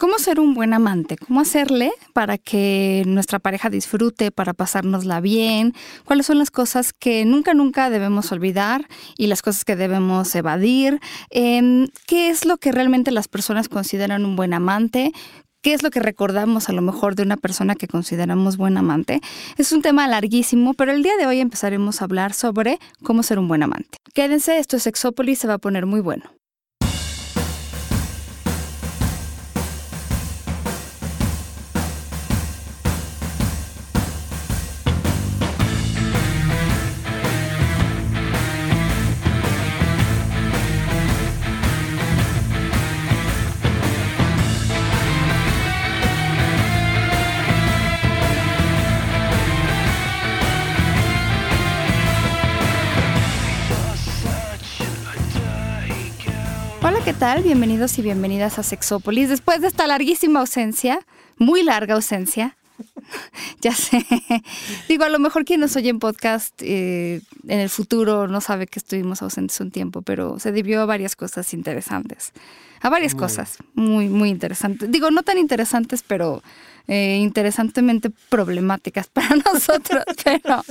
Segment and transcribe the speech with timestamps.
[0.00, 1.18] ¿Cómo ser un buen amante?
[1.18, 5.74] ¿Cómo hacerle para que nuestra pareja disfrute, para pasárnosla bien?
[6.06, 11.00] ¿Cuáles son las cosas que nunca, nunca debemos olvidar y las cosas que debemos evadir?
[11.28, 15.12] Em, ¿Qué es lo que realmente las personas consideran un buen amante?
[15.60, 19.20] ¿Qué es lo que recordamos a lo mejor de una persona que consideramos buen amante?
[19.58, 23.38] Es un tema larguísimo, pero el día de hoy empezaremos a hablar sobre cómo ser
[23.38, 23.98] un buen amante.
[24.14, 26.40] Quédense, esto es Exópolis, se va a poner muy bueno.
[57.20, 57.42] Tal?
[57.42, 59.28] Bienvenidos y bienvenidas a Sexópolis.
[59.28, 61.00] Después de esta larguísima ausencia,
[61.36, 62.56] muy larga ausencia,
[63.60, 64.06] ya sé.
[64.88, 68.66] Digo, a lo mejor quien nos oye en podcast eh, en el futuro no sabe
[68.66, 72.32] que estuvimos ausentes un tiempo, pero se debió a varias cosas interesantes.
[72.80, 74.90] A varias cosas muy, muy interesantes.
[74.90, 76.42] Digo, no tan interesantes, pero
[76.90, 80.62] eh, interesantemente problemáticas para nosotros, pero,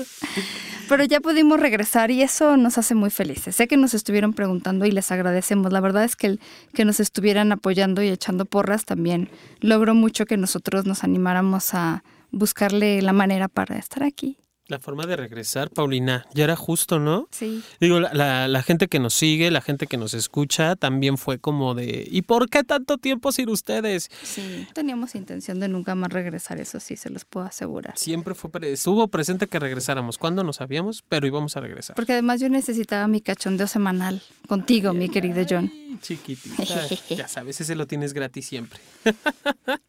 [0.90, 3.56] pero ya pudimos regresar y eso nos hace muy felices.
[3.56, 5.72] Sé que nos estuvieron preguntando y les agradecemos.
[5.72, 6.38] La verdad es que
[6.74, 9.30] que nos estuvieran apoyando y echando porras también
[9.62, 14.38] logró mucho que nosotros nos animáramos a buscarle la manera para estar aquí.
[14.70, 17.28] La forma de regresar, Paulina, ya era justo, ¿no?
[17.32, 17.64] Sí.
[17.80, 21.74] Digo, la, la, gente que nos sigue, la gente que nos escucha, también fue como
[21.74, 24.12] de, ¿y por qué tanto tiempo sin ustedes?
[24.22, 27.98] Sí, teníamos intención de nunca más regresar, eso sí, se los puedo asegurar.
[27.98, 31.96] Siempre fue, estuvo presente que regresáramos, cuando no sabíamos, pero íbamos a regresar.
[31.96, 35.72] Porque además yo necesitaba mi cachondeo semanal contigo, mi querido John.
[36.00, 36.64] Chiquitita,
[37.10, 38.80] ya sabes, ese lo tienes gratis siempre.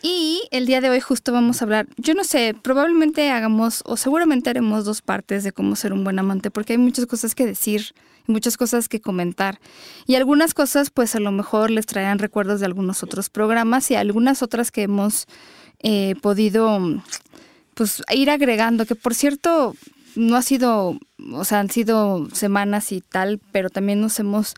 [0.00, 3.98] Y el día de hoy justo vamos a hablar, yo no sé, probablemente hagamos o
[3.98, 7.44] seguramente haremos dos partes de cómo ser un buen amante, porque hay muchas cosas que
[7.44, 7.94] decir,
[8.26, 9.60] muchas cosas que comentar.
[10.06, 13.94] Y algunas cosas pues a lo mejor les traerán recuerdos de algunos otros programas y
[13.94, 15.26] algunas otras que hemos
[15.80, 16.80] eh, podido
[17.74, 19.74] pues ir agregando, que por cierto
[20.16, 20.98] no ha sido,
[21.32, 24.54] o sea, han sido semanas y tal, pero también nos hemos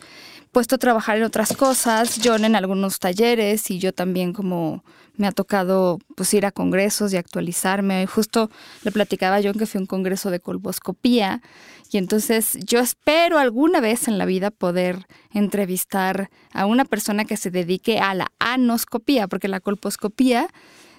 [0.52, 4.84] puesto a trabajar en otras cosas, John en algunos talleres y yo también como
[5.16, 8.06] me ha tocado pues ir a congresos y actualizarme.
[8.06, 8.50] Justo
[8.82, 11.42] le platicaba John que fui a un congreso de colposcopía
[11.90, 17.36] y entonces yo espero alguna vez en la vida poder entrevistar a una persona que
[17.36, 20.48] se dedique a la anoscopía, porque la colposcopía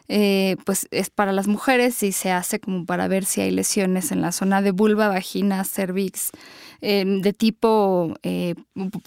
[0.10, 4.12] eh, pues es para las mujeres y se hace como para ver si hay lesiones
[4.12, 6.32] en la zona de vulva, vagina, cervix,
[6.80, 8.54] de tipo, eh,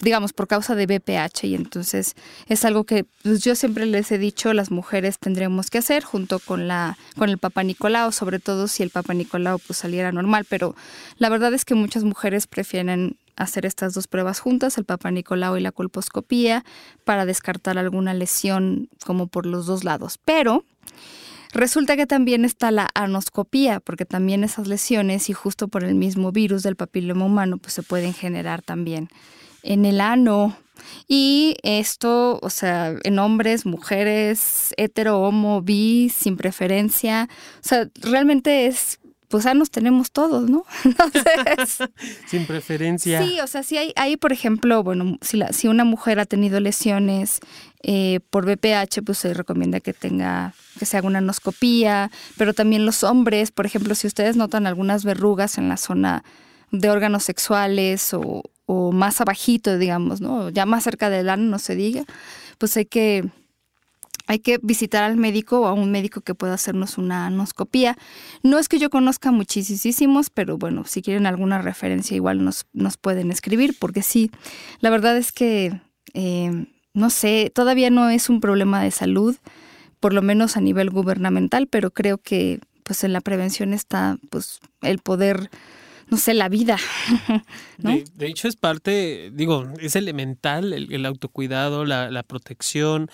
[0.01, 1.45] digamos, por causa de BPH.
[1.45, 2.15] Y entonces
[2.47, 6.39] es algo que pues, yo siempre les he dicho, las mujeres tendríamos que hacer junto
[6.39, 10.45] con, la, con el Papa Nicolau, sobre todo si el Papa Nicolau pues, saliera normal.
[10.49, 10.75] Pero
[11.17, 15.57] la verdad es que muchas mujeres prefieren hacer estas dos pruebas juntas, el Papa Nicolau
[15.57, 16.63] y la colposcopía,
[17.05, 20.19] para descartar alguna lesión como por los dos lados.
[20.23, 20.65] Pero
[21.53, 26.31] Resulta que también está la anoscopía, porque también esas lesiones y justo por el mismo
[26.31, 29.09] virus del papiloma humano, pues se pueden generar también
[29.61, 30.55] en el ano.
[31.07, 37.27] Y esto, o sea, en hombres, mujeres, hetero, homo, bi, sin preferencia.
[37.57, 39.00] O sea, realmente es
[39.31, 40.65] pues nos tenemos todos, ¿no?
[40.83, 41.79] Entonces,
[42.27, 43.23] Sin preferencia.
[43.23, 46.25] Sí, o sea, si hay, hay por ejemplo, bueno, si, la, si una mujer ha
[46.25, 47.39] tenido lesiones
[47.81, 52.85] eh, por BPH, pues se recomienda que tenga, que se haga una anoscopía, pero también
[52.85, 56.23] los hombres, por ejemplo, si ustedes notan algunas verrugas en la zona
[56.71, 60.49] de órganos sexuales o, o más abajito, digamos, ¿no?
[60.49, 62.03] Ya más cerca del ano, no se diga,
[62.57, 63.25] pues hay que
[64.31, 67.97] hay que visitar al médico o a un médico que pueda hacernos una anoscopía.
[68.43, 72.95] No es que yo conozca muchísimos, pero bueno, si quieren alguna referencia igual nos, nos
[72.95, 74.31] pueden escribir, porque sí,
[74.79, 75.81] la verdad es que,
[76.13, 79.35] eh, no sé, todavía no es un problema de salud,
[79.99, 84.61] por lo menos a nivel gubernamental, pero creo que pues en la prevención está pues
[84.81, 85.49] el poder
[86.11, 86.77] no sé, la vida.
[87.77, 93.09] De, hecho, es parte, digo, es elemental el, autocuidado, la, protección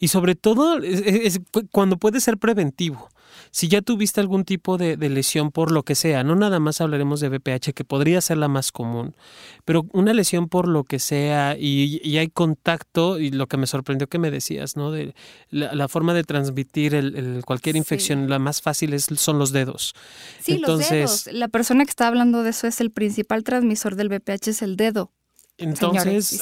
[0.00, 1.40] y sobre todo es,
[1.70, 3.10] cuando puede ser preventivo
[3.58, 7.18] si ya tuviste algún tipo de, lesión por lo que sea, no nada más hablaremos
[7.18, 9.16] de BPH, que podría ser la más común,
[9.64, 14.06] pero una lesión por lo que sea y, hay contacto, y lo que me sorprendió
[14.06, 14.92] que me decías, ¿no?
[14.92, 15.12] De
[15.50, 19.92] la, forma de transmitir el, cualquier infección, la más fácil es, son los dedos.
[20.40, 21.28] Sí, los dedos.
[21.32, 24.76] La persona que está hablando de eso es el principal transmisor del BPH, es el
[24.76, 25.10] dedo.
[25.58, 26.40] Entonces,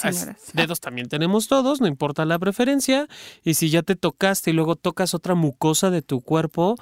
[0.53, 3.09] dedos también tenemos todos, no importa la preferencia.
[3.43, 6.77] Y si ya te tocaste y luego tocas otra mucosa de tu cuerpo,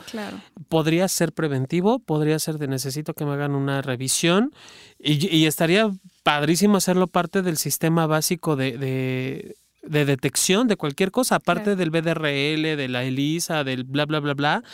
[0.68, 4.52] podría ser preventivo, podría ser de necesito que me hagan una revisión.
[4.98, 5.90] Y, estaría
[6.24, 12.88] padrísimo hacerlo parte del sistema básico de, detección de cualquier cosa, aparte del BDRL, de
[12.88, 14.64] la ELISA, del bla, bla, bla, bla,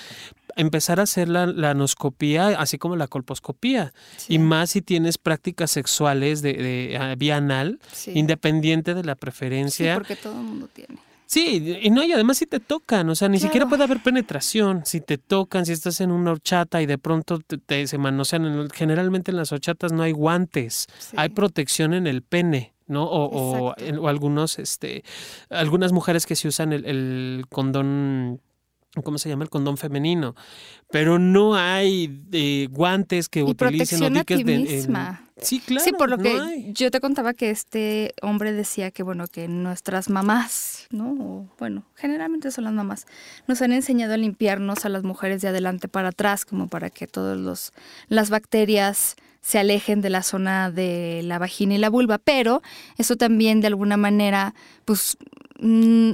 [0.57, 3.93] empezar a hacer la, la anoscopía, así como la colposcopía.
[4.29, 9.95] Y más si tienes prácticas sexuales de, de ah, vía anal, independiente de la preferencia.
[9.95, 10.99] Sí, porque todo el mundo tiene.
[11.31, 14.83] Sí, y no, y además si te tocan, o sea, ni siquiera puede haber penetración.
[14.85, 19.31] Si te tocan, si estás en una horchata y de pronto te, se manosean, generalmente
[19.31, 22.75] en las horchatas no hay guantes, hay protección en el pene.
[22.89, 23.05] ¿no?
[23.05, 25.05] O, o, algunos, este,
[25.51, 28.41] algunas mujeres que se usan el, el condón
[29.05, 29.45] ¿cómo se llama?
[29.45, 30.35] El condón femenino.
[30.91, 34.59] Pero no hay eh, guantes que utilicen o diques de.
[34.59, 35.29] Misma.
[35.37, 35.85] sí, claro.
[35.85, 40.11] Sí, por lo que yo te contaba que este hombre decía que, bueno, que nuestras
[40.11, 41.49] mamás, ¿no?
[41.59, 43.07] bueno, generalmente son las mamás,
[43.47, 47.07] nos han enseñado a limpiarnos a las mujeres de adelante para atrás, como para que
[47.07, 47.73] todas
[48.09, 52.63] las bacterias se alejen de la zona de la vagina y la vulva, pero
[52.99, 54.55] eso también de alguna manera,
[54.85, 55.17] pues,
[55.61, 56.13] mm,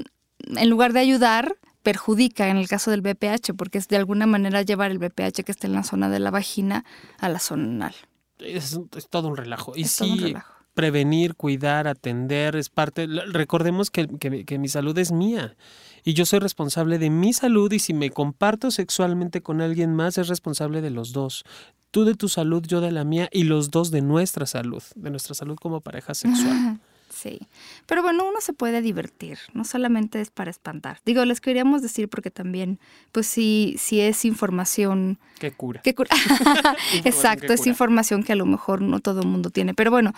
[0.57, 1.57] en lugar de ayudar,
[1.87, 5.53] perjudica en el caso del BPH, porque es de alguna manera llevar el BPH que
[5.53, 6.85] está en la zona de la vagina
[7.21, 7.95] a la zona anal.
[8.41, 9.73] Es, todo un relajo.
[9.77, 10.35] Y sí,
[10.75, 13.07] prevenir, cuidar, atender, es parte.
[13.07, 15.57] Recordemos que, que, mi salud es mía
[16.03, 20.19] y yo soy responsable de mi salud y si me comparto sexualmente con alguien más
[20.19, 21.45] es responsable de los dos.
[21.93, 25.11] Tú de tu salud, yo de la mía y los dos de nuestra salud, de
[25.11, 26.81] nuestra salud como pareja sexual.
[27.17, 27.41] Sí,
[27.87, 31.01] pero bueno, uno se puede divertir, no solamente es para espantar.
[31.07, 32.79] Digo, les queríamos decir porque también,
[33.11, 35.19] pues sí, sí es información...
[35.39, 35.81] Que cura.
[35.81, 36.11] Que cura.
[37.05, 40.13] Exacto, es información que a lo mejor no todo el mundo tiene, pero bueno,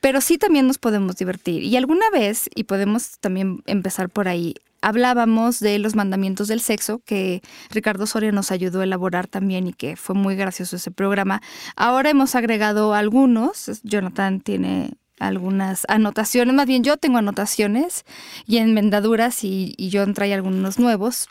[0.00, 1.62] pero sí también nos podemos divertir.
[1.62, 7.00] Y alguna vez, y podemos también empezar por ahí, hablábamos de los mandamientos del sexo,
[7.04, 7.40] que
[7.70, 11.40] Ricardo Soria nos ayudó a elaborar también y que fue muy gracioso ese programa.
[11.76, 14.94] Ahora hemos agregado algunos, Jonathan tiene
[15.26, 18.04] algunas anotaciones, más bien yo tengo anotaciones
[18.46, 21.28] y enmendaduras y, y John trae algunos nuevos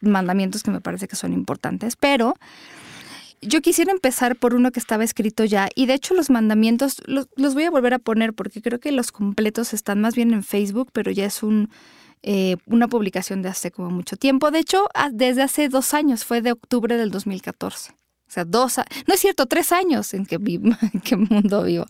[0.00, 2.34] mandamientos que me parece que son importantes, pero
[3.42, 7.26] yo quisiera empezar por uno que estaba escrito ya y de hecho los mandamientos los,
[7.54, 10.90] voy a volver a poner porque creo que los completos están más bien en Facebook,
[10.92, 11.70] pero ya es un,
[12.22, 14.50] eh, una publicación de hace como mucho tiempo.
[14.50, 17.92] De hecho, desde hace dos años, fue de octubre del 2014.
[18.30, 18.76] O sea, dos,
[19.08, 21.86] no es cierto, tres años en que vivo, en qué mundo vivo.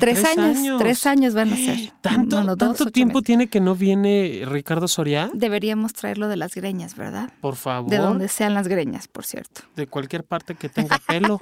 [0.00, 1.92] tres, años, tres años van a ser.
[2.00, 5.30] ¿Tanto, ¿tanto tiempo tiene que no viene Ricardo Soria?
[5.34, 7.30] Deberíamos traerlo de las greñas, ¿verdad?
[7.42, 7.90] Por favor.
[7.90, 9.64] De donde sean las greñas, por cierto.
[9.76, 11.38] De cualquier parte que tenga pelo.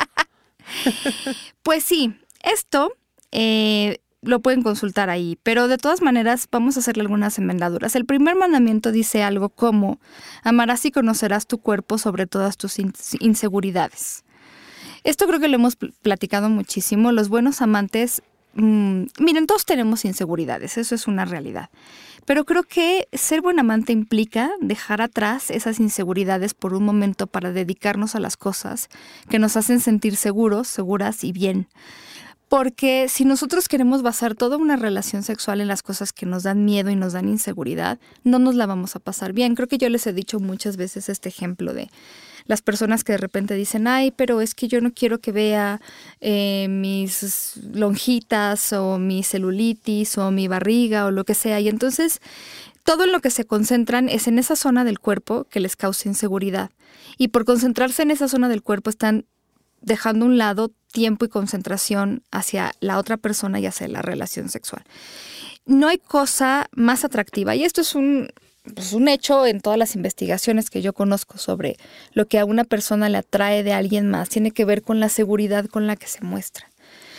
[1.62, 2.92] pues sí, esto
[3.30, 7.94] eh, lo pueden consultar ahí, pero de todas maneras vamos a hacerle algunas enmendaduras.
[7.94, 10.00] El primer mandamiento dice algo como,
[10.42, 12.80] amarás y conocerás tu cuerpo sobre todas tus
[13.20, 14.24] inseguridades.
[15.04, 17.12] Esto creo que lo hemos platicado muchísimo.
[17.12, 18.22] Los buenos amantes,
[18.54, 21.70] mm, miren, todos tenemos inseguridades, eso es una realidad.
[22.26, 27.52] Pero creo que ser buen amante implica dejar atrás esas inseguridades por un momento para
[27.52, 28.88] dedicarnos a las cosas
[29.28, 31.66] que nos hacen sentir seguros, seguras y bien.
[32.48, 36.64] Porque si nosotros queremos basar toda una relación sexual en las cosas que nos dan
[36.64, 39.54] miedo y nos dan inseguridad, no nos la vamos a pasar bien.
[39.54, 41.90] Creo que yo les he dicho muchas veces este ejemplo de
[42.46, 45.80] las personas que de repente dicen, ay, pero es que yo no quiero que vea
[46.20, 51.60] eh, mis lonjitas o mi celulitis o mi barriga o lo que sea.
[51.60, 52.20] Y entonces
[52.84, 56.08] todo en lo que se concentran es en esa zona del cuerpo que les causa
[56.08, 56.70] inseguridad.
[57.18, 59.26] Y por concentrarse en esa zona del cuerpo están
[59.80, 64.84] dejando un lado tiempo y concentración hacia la otra persona y hacia la relación sexual.
[65.66, 68.28] No hay cosa más atractiva, y esto es un,
[68.74, 71.76] pues, un hecho en todas las investigaciones que yo conozco sobre
[72.12, 75.08] lo que a una persona le atrae de alguien más, tiene que ver con la
[75.08, 76.70] seguridad con la que se muestra.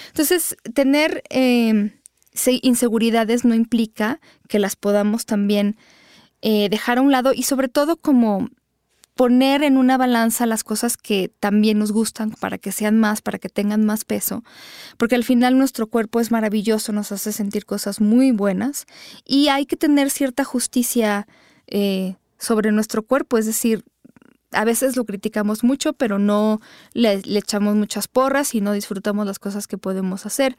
[0.08, 1.92] Entonces, tener em,
[2.62, 5.78] inseguridades no implica que las podamos también
[6.42, 8.50] eh, dejar a un lado y sobre todo como
[9.22, 13.38] poner en una balanza las cosas que también nos gustan para que sean más, para
[13.38, 14.44] que tengan más peso,
[14.98, 18.88] porque al final nuestro cuerpo es maravilloso, nos hace sentir cosas muy buenas
[19.24, 21.28] y hay que tener cierta justicia
[21.68, 23.86] eh, sobre nuestro cuerpo, es decir,
[24.54, 26.60] a veces lo criticamos mucho, pero no
[26.94, 30.58] le, echamos muchas porras y no disfrutamos las cosas que podemos hacer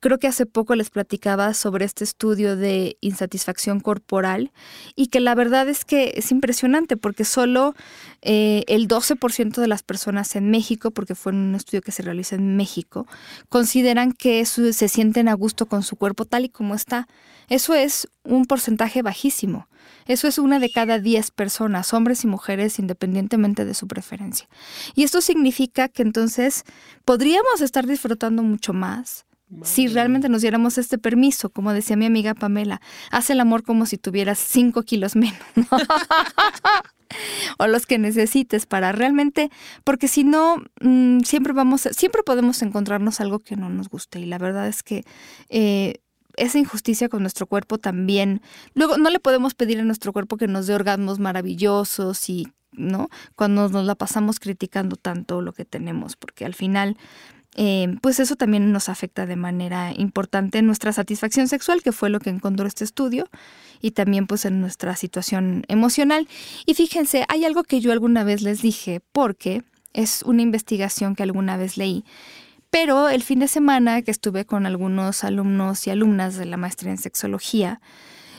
[0.00, 4.50] Creo que hace poco les platicaba sobre este estudio de insatisfacción corporal
[4.96, 7.74] y que la verdad es que es impresionante porque solo
[8.22, 12.34] eh, el 12% de las personas en México, porque fue un estudio que se realiza
[12.34, 13.06] en México,
[13.50, 17.06] consideran que se sienten a gusto con su cuerpo tal y como está.
[17.48, 19.68] Eso es un porcentaje bajísimo.
[20.06, 24.48] Eso es una de cada 10 personas, hombres y mujeres, independientemente de su preferencia.
[24.94, 26.64] Y esto significa que entonces
[27.04, 29.26] podríamos estar disfrutando mucho más
[29.62, 32.80] si realmente nos diéramos este permiso, como decía mi amiga Pamela,
[33.10, 35.38] haz el amor como si tuvieras 5 kilos menos.
[37.58, 39.50] o los que necesites para realmente,
[39.84, 44.26] porque si no, mm, siempre vamos, siempre podemos encontrarnos algo que no nos guste y
[44.26, 45.04] la verdad es que
[45.48, 46.00] eh,
[46.36, 48.40] esa injusticia con nuestro cuerpo también.
[48.74, 53.08] Luego, no le podemos pedir a nuestro cuerpo que nos dé orgasmos maravillosos y, ¿no?
[53.36, 56.96] Cuando nos la pasamos criticando tanto lo que tenemos, porque al final,
[57.56, 62.10] eh, pues eso también nos afecta de manera importante en nuestra satisfacción sexual, que fue
[62.10, 63.28] lo que encontró este estudio,
[63.80, 66.28] y también pues en nuestra situación emocional.
[66.66, 71.22] Y fíjense, hay algo que yo alguna vez les dije, porque es una investigación que
[71.22, 72.04] alguna vez leí,
[72.70, 76.92] pero el fin de semana que estuve con algunos alumnos y alumnas de la maestría
[76.92, 77.80] en sexología,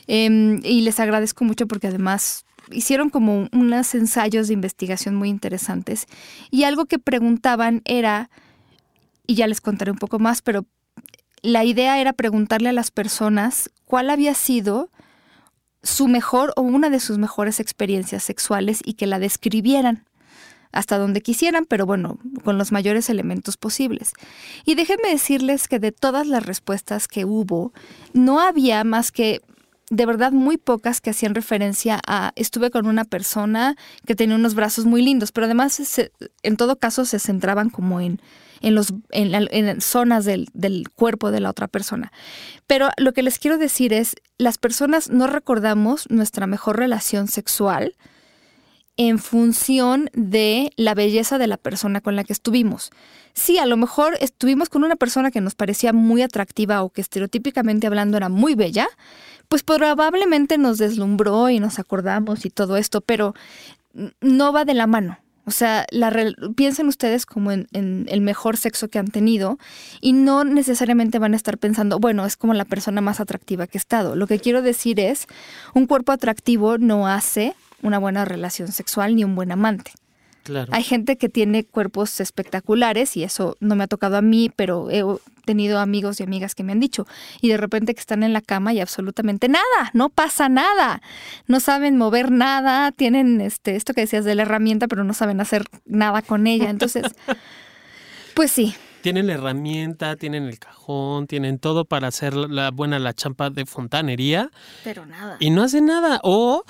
[0.07, 6.05] em, y les agradezco mucho porque además hicieron como unos ensayos de investigación muy interesantes,
[6.49, 8.29] y algo que preguntaban era,
[9.27, 10.65] y ya les contaré un poco más, pero
[11.41, 14.89] la idea era preguntarle a las personas cuál había sido
[15.83, 20.05] su mejor o una de sus mejores experiencias sexuales y que la describieran
[20.71, 24.13] hasta donde quisieran, pero bueno, con los mayores elementos posibles.
[24.65, 27.73] Y déjenme decirles que de todas las respuestas que hubo,
[28.13, 29.41] no había más que
[29.89, 33.75] de verdad muy pocas que hacían referencia a estuve con una persona
[34.05, 35.81] que tenía unos brazos muy lindos, pero además
[36.43, 38.21] en todo caso se centraban como en,
[38.61, 42.11] en, los, en, zonas del, del, cuerpo de la otra persona.
[42.67, 47.95] Pero lo que les quiero decir es, las personas no recordamos nuestra mejor relación sexual,
[48.97, 52.91] en función de la belleza de la persona con la que estuvimos.
[53.33, 57.01] Sí, a lo mejor estuvimos con una persona que nos parecía muy atractiva o que
[57.01, 58.87] estereotípicamente hablando era muy bella,
[59.47, 63.33] pues probablemente nos deslumbró y nos acordamos y todo esto, pero
[64.21, 65.17] no va de la mano.
[65.45, 66.13] O sea, la
[66.55, 69.57] piensen ustedes como en, en, el mejor sexo que han tenido
[69.99, 73.77] y no necesariamente van a estar pensando, bueno, es como la persona más atractiva que
[73.77, 74.15] he estado.
[74.15, 75.27] Lo que quiero decir es,
[75.73, 79.91] un cuerpo atractivo no hace una buena relación sexual ni un buen amante.
[80.43, 80.71] Claro.
[80.73, 84.89] Hay gente que tiene cuerpos espectaculares y eso no me ha tocado a mí, pero
[84.89, 85.03] he
[85.45, 87.05] tenido amigos y amigas que me han dicho
[87.41, 91.01] y de repente que están en la cama y absolutamente nada, no pasa nada,
[91.47, 95.41] no saben mover nada, tienen este esto que decías de la herramienta, pero no saben
[95.41, 97.03] hacer nada con ella, entonces
[98.33, 103.13] pues sí, tienen la herramienta, tienen el cajón, tienen todo para hacer la buena la
[103.13, 104.51] champa de fontanería.
[104.83, 105.37] Pero nada.
[105.39, 106.19] Y no hacen nada.
[106.23, 106.63] O,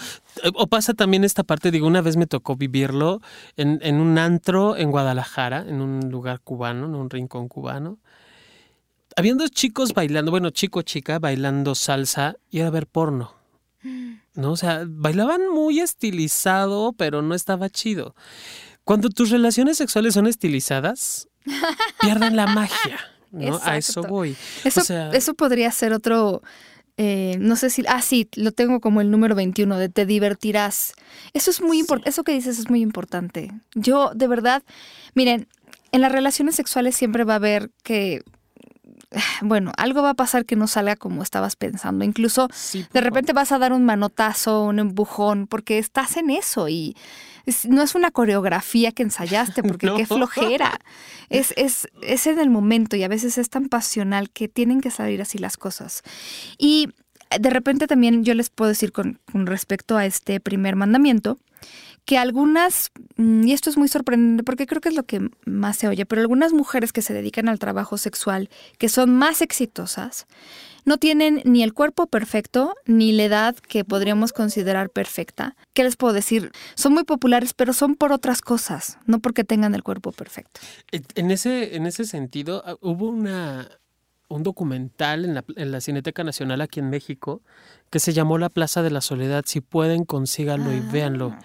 [0.54, 3.22] o pasa también esta parte, digo, una vez me tocó vivirlo
[3.58, 8.00] en, en un antro en Guadalajara, en un lugar cubano, en un rincón cubano.
[9.16, 13.36] Habían dos chicos bailando, bueno, chico, chica, bailando salsa y era ver porno.
[14.36, 14.52] ¿No?
[14.52, 18.16] O sea, bailaban muy estilizado, pero no estaba chido.
[18.84, 21.28] Cuando tus relaciones sexuales son estilizadas,
[22.02, 23.00] pierden la magia.
[23.32, 23.60] ¿no?
[23.64, 24.36] A eso voy.
[24.64, 24.82] Eso,
[25.14, 26.42] eso podría ser otro,
[26.98, 30.94] eh, no sé si, ah, sí, lo tengo como el número 21 de te divertirás.
[31.34, 33.52] Eso es muy importante, eso que dices es muy importante.
[33.74, 34.64] Yo, de verdad,
[35.14, 35.48] miren,
[35.92, 38.24] en las relaciones sexuales siempre va a haber que
[39.42, 42.06] bueno, algo va a pasar que no salga como estabas pensando.
[42.06, 42.48] Incluso
[42.94, 46.96] de repente vas a dar un manotazo, un empujón, porque estás en eso y
[47.68, 50.80] no es una coreografía que ensayaste, porque qué flojera.
[51.30, 54.92] Es, es, es en el momento y a veces es tan pasional que tienen que
[54.92, 56.04] salir así las cosas.
[56.58, 56.90] Y
[57.40, 61.38] de repente también yo les puedo decir con, con respecto a este primer mandamiento,
[62.06, 65.78] que algunas, mm, y esto es muy sorprendente porque creo que es lo que más
[65.78, 70.28] se oye, pero algunas mujeres que se dedican al trabajo sexual, que son más exitosas,
[70.86, 75.56] no tienen ni el cuerpo perfecto ni la edad que podríamos considerar perfecta.
[75.74, 76.52] ¿Qué les puedo decir?
[76.76, 80.60] Son muy populares, pero son por otras cosas, no porque tengan el cuerpo perfecto.
[80.92, 83.70] En ese, en ese sentido, ah, hubo una,
[84.28, 87.42] un documental en la, en la, Cineteca Nacional aquí en México
[87.90, 89.44] que se llamó La Plaza de la Soledad.
[89.46, 91.36] Si pueden, consíganlo y véanlo.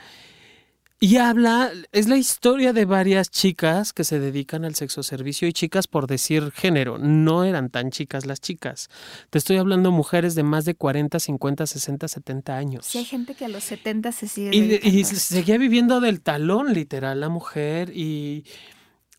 [0.98, 5.52] Y habla, es la historia de varias chicas que se dedican al sexo servicio y
[5.52, 8.88] chicas por decir género, no eran tan chicas las chicas.
[9.28, 12.86] Te estoy hablando mujeres de más de 40, 50, 60, 70 años.
[12.86, 14.56] Sí, hay gente que a los 70 se sigue.
[14.56, 18.46] Y, y seguía viviendo del talón, literal, la mujer, y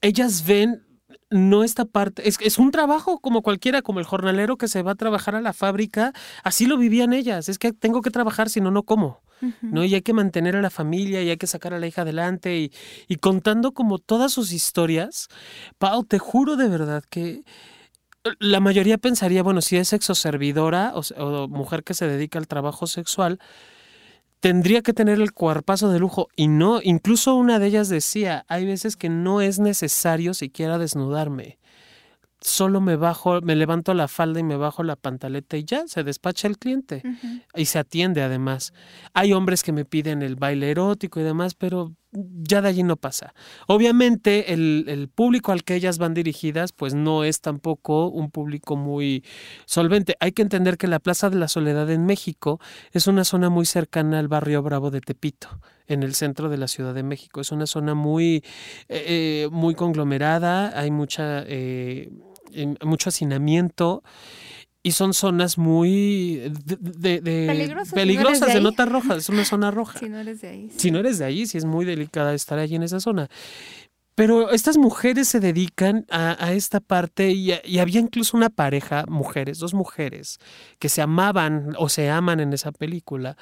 [0.01, 0.83] ellas ven
[1.29, 4.91] no esta parte, es, es un trabajo como cualquiera, como el jornalero que se va
[4.91, 8.61] a trabajar a la fábrica, así lo vivían ellas, es que tengo que trabajar, si
[8.61, 9.21] no, no como.
[9.61, 9.83] ¿No?
[9.83, 12.57] Y hay que mantener a la familia y hay que sacar a la hija adelante
[12.57, 12.71] y,
[13.07, 15.27] y contando como todas sus historias.
[15.77, 17.43] Pau, te juro de verdad que
[18.39, 22.87] la mayoría pensaría, bueno, si es sexoservidora o, o mujer que se dedica al trabajo
[22.87, 23.39] sexual,
[24.39, 28.65] tendría que tener el cuerpazo de lujo y no, incluso una de ellas decía, hay
[28.65, 31.57] veces que no es necesario siquiera desnudarme.
[32.39, 36.03] Solo me bajo, me levanto la falda y me bajo la pantaleta y ya se
[36.03, 37.01] despacha el cliente
[37.55, 38.73] y se atiende además.
[39.13, 42.95] Hay hombres que me piden el baile erótico y demás, pero ya de allí no
[42.95, 43.33] pasa.
[43.67, 49.23] Obviamente el, público al que ellas van dirigidas pues no es tampoco un público muy
[49.65, 50.15] solvente.
[50.19, 52.59] Hay que entender que la Plaza de la Soledad en México
[52.91, 56.67] es una zona muy cercana al barrio Bravo de Tepito, en el centro de la
[56.67, 57.41] Ciudad de México.
[57.41, 58.43] Es una zona muy,
[58.89, 62.09] eh, eh, muy conglomerada, hay mucha, eh,
[62.81, 64.03] mucho hacinamiento
[64.83, 67.21] y son zonas muy de,
[67.93, 69.99] peligrosas, de notas rojas, es una zona roja.
[69.99, 70.71] Si no eres de ahí.
[70.77, 73.29] Si no eres de ahí, sí es muy delicada estar allí en esa zona.
[74.15, 79.59] Pero estas mujeres se dedican a, esta parte y, y, había incluso una pareja, mujeres,
[79.59, 80.39] dos mujeres,
[80.79, 83.37] que se amaban o se aman en esa película.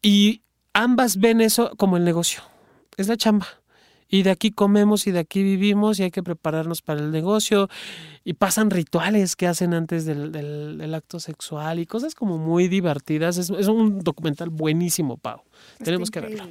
[0.00, 0.42] Y
[0.74, 2.42] ambas ven eso como el negocio.
[2.96, 3.59] Es la chamba
[4.10, 7.68] y de aquí comemos y de aquí vivimos y hay que prepararnos para el negocio
[8.24, 13.38] y pasan rituales que hacen antes del, del, acto sexual y cosas como muy divertidas.
[13.38, 15.42] Es, es un documental buenísimo, Pau.
[15.84, 16.44] Tenemos que verlo.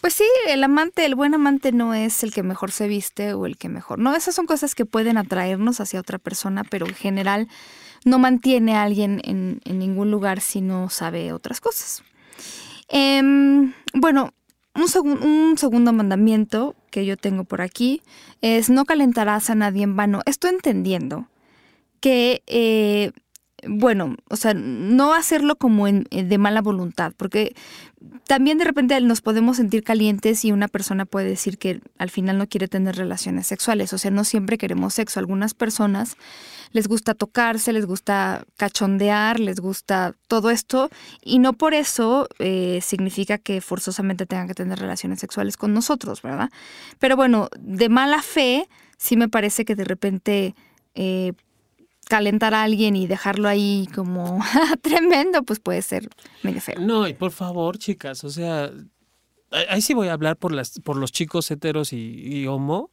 [0.00, 3.44] Pues sí, el amante, el buen amante no es el que mejor se viste o
[3.44, 3.98] el que mejor.
[3.98, 7.48] No, esas son cosas que pueden atraernos hacia otra persona, pero en general
[8.06, 12.02] no mantiene a alguien en, en ningún lugar si no sabe otras cosas.
[12.88, 13.22] Eh,
[13.92, 14.32] bueno,
[14.74, 18.02] un, un, segundo mandamiento que yo tengo por aquí
[18.40, 20.20] es no calentarás a nadie en vano.
[20.26, 21.28] Estoy entendiendo
[22.00, 23.12] que, eh,
[23.68, 27.54] bueno, o sea, no hacerlo como en, eh, de mala voluntad, porque
[28.26, 32.38] también de repente nos podemos sentir calientes y una persona puede decir que al final
[32.38, 33.92] no quiere tener relaciones sexuales.
[33.92, 35.20] O sea, no siempre queremos sexo.
[35.20, 36.16] Algunas personas
[36.72, 40.90] les gusta tocarse, les gusta cachondear, les gusta todo esto
[41.22, 46.22] y no por eso eh, significa que forzosamente tengan que tener relaciones sexuales con nosotros,
[46.22, 46.50] ¿verdad?
[46.98, 50.54] Pero bueno, de mala fe, sí me parece que de repente...
[50.94, 51.32] Eh,
[52.04, 54.40] calentar a alguien y dejarlo ahí como
[54.82, 56.08] tremendo, pues puede ser
[56.42, 56.78] medio feo.
[56.80, 58.70] No, y por favor, chicas, o sea,
[59.68, 62.90] ahí sí voy a hablar por las, por los chicos heteros y, y homo.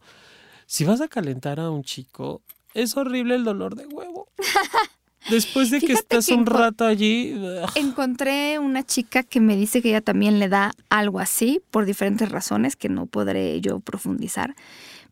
[0.66, 2.42] Si vas a calentar a un chico,
[2.74, 4.28] es horrible el dolor de huevo.
[5.30, 7.40] Después de que estás un rato allí.
[7.76, 12.30] Encontré una chica que me dice que ella también le da algo así, por diferentes
[12.30, 14.56] razones que no podré yo profundizar.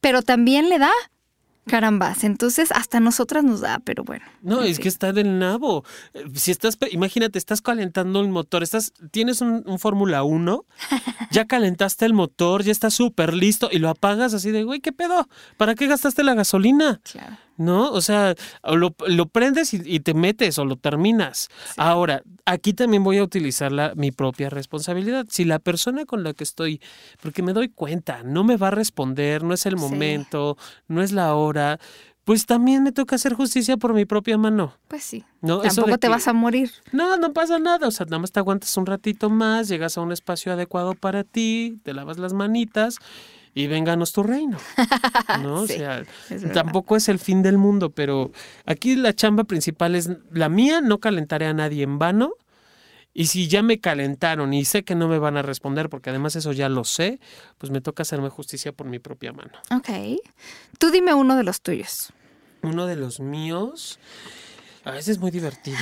[0.02, 0.92] Pero también le da.
[1.66, 4.26] Carambas, entonces hasta nosotras nos da, pero bueno.
[4.42, 5.84] No, es que está del nabo.
[6.34, 10.66] Si estás, imagínate, estás calentando el motor, estás, tienes un, un Fórmula 1,
[11.32, 14.92] ya calentaste el motor, ya está súper listo y lo apagas así de, güey, ¿qué
[14.92, 15.28] pedo?
[15.58, 17.02] ¿Para qué gastaste la gasolina?
[17.04, 17.38] Claro.
[17.60, 17.92] ¿No?
[17.92, 21.50] O sea, lo, lo prendes y, te metes o lo terminas.
[21.78, 25.26] Ahora, aquí también voy a utilizar la, mi propia responsabilidad.
[25.30, 26.82] Si la persona con la que estoy,
[27.22, 31.12] porque me doy cuenta, no me va a responder, no es el momento, no es
[31.12, 31.80] la hora,
[32.24, 34.74] pues también me toca hacer justicia por mi propia mano.
[34.88, 35.26] Pues sí.
[35.42, 35.60] ¿no?
[35.60, 36.72] Tampoco te vas a morir.
[36.94, 37.88] No, no pasa nada.
[37.88, 41.26] O sea, nada más te aguantas un ratito más, llegas a un espacio adecuado para
[41.26, 43.00] ti, te lavas las manitas
[43.54, 44.58] y vénganos tu reino.
[45.42, 45.62] ¿no?
[45.62, 46.04] o sea,
[46.54, 48.32] tampoco es el fin del mundo, pero
[48.66, 52.34] aquí la chamba principal es la mía, no calentaré a nadie en vano.
[53.14, 56.36] Y si ya me calentaron y sé que no me van a responder, porque además
[56.36, 57.20] eso ya lo sé,
[57.58, 59.52] pues me toca hacerme justicia por mi propia mano.
[59.72, 59.90] Ok.
[60.78, 62.14] Tú dime uno de los tuyos.
[62.62, 64.00] Uno de los míos.
[64.86, 65.78] A veces es muy divertido.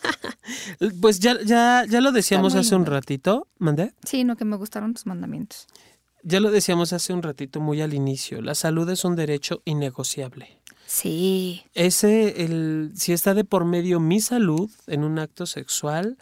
[1.00, 3.46] pues ya, ya, ya lo decíamos hace un ratito.
[3.58, 3.94] ¿Mandé?
[4.04, 5.66] Sí, no, que me gustaron tus mandamientos.
[6.22, 10.58] Ya lo decíamos hace un ratito muy al inicio, la salud es un derecho innegociable.
[10.86, 11.62] Sí.
[11.74, 16.18] Ese, el, si está de por medio mi salud en un acto sexual,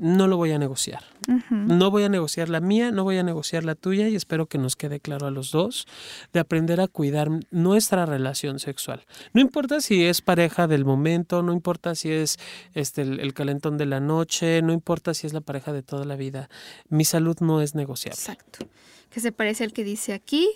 [0.00, 1.04] no lo voy a negociar.
[1.50, 4.58] No voy a negociar la mía, no voy a negociar la tuya y espero que
[4.58, 5.86] nos quede claro a los dos
[6.32, 9.04] de aprender a cuidar nuestra relación sexual.
[9.32, 12.38] No importa si es pareja del momento, no importa si es
[12.74, 16.16] este, el, calentón de la noche, no importa si es la pareja de toda la
[16.16, 16.48] vida.
[16.88, 18.18] Mi salud no es negociable.
[18.18, 18.66] Exacto
[19.10, 20.48] que se parece al que dice aquí,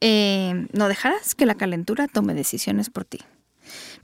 [0.00, 3.20] eh, no dejarás que la calentura tome decisiones por ti.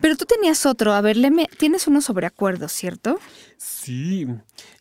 [0.01, 1.17] Pero tú tenías otro, a ver,
[1.59, 3.19] tienes uno sobre acuerdos, ¿cierto?
[3.57, 4.27] Sí.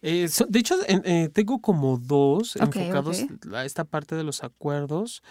[0.02, 5.24] Eh, de hecho, eh, tengo como dos enfocados a esta parte de los acuerdos.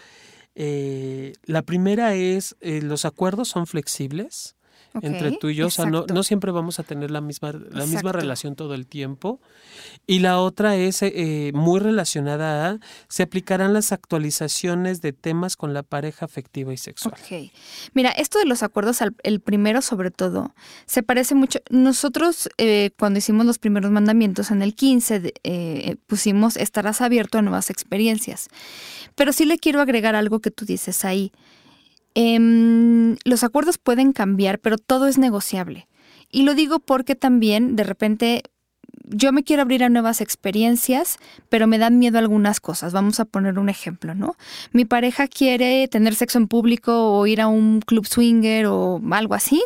[0.59, 4.56] Eh, la primera es, eh, los acuerdos son flexibles
[5.01, 5.67] entre tú y yo.
[5.67, 8.87] O sea, no, no, siempre vamos a tener la misma, la misma relación todo el
[8.87, 9.39] tiempo.
[10.05, 15.73] Y la otra es eh, muy relacionada a, se aplicarán las actualizaciones de temas con
[15.73, 17.15] la pareja afectiva y sexual.
[17.19, 17.51] Ok.
[17.93, 20.53] Mira, esto de los acuerdos, el primero sobre todo,
[20.85, 21.59] se parece mucho.
[21.69, 27.41] Nosotros, eh, cuando hicimos los primeros mandamientos en el 15, eh, pusimos, estarás abierto a
[27.41, 28.49] nuevas experiencias.
[29.15, 31.31] Pero sí le quiero agregar algo que tú dices ahí.
[32.15, 35.87] Em, los acuerdos pueden cambiar, pero todo es negociable.
[36.31, 38.43] Y lo digo porque también de repente
[39.09, 41.17] yo me quiero abrir a nuevas experiencias,
[41.49, 42.93] pero me dan miedo algunas cosas.
[42.93, 44.35] Vamos a poner un ejemplo, ¿no?
[44.71, 49.33] Mi pareja quiere tener sexo en público o ir a un club swinger o algo
[49.33, 49.63] así,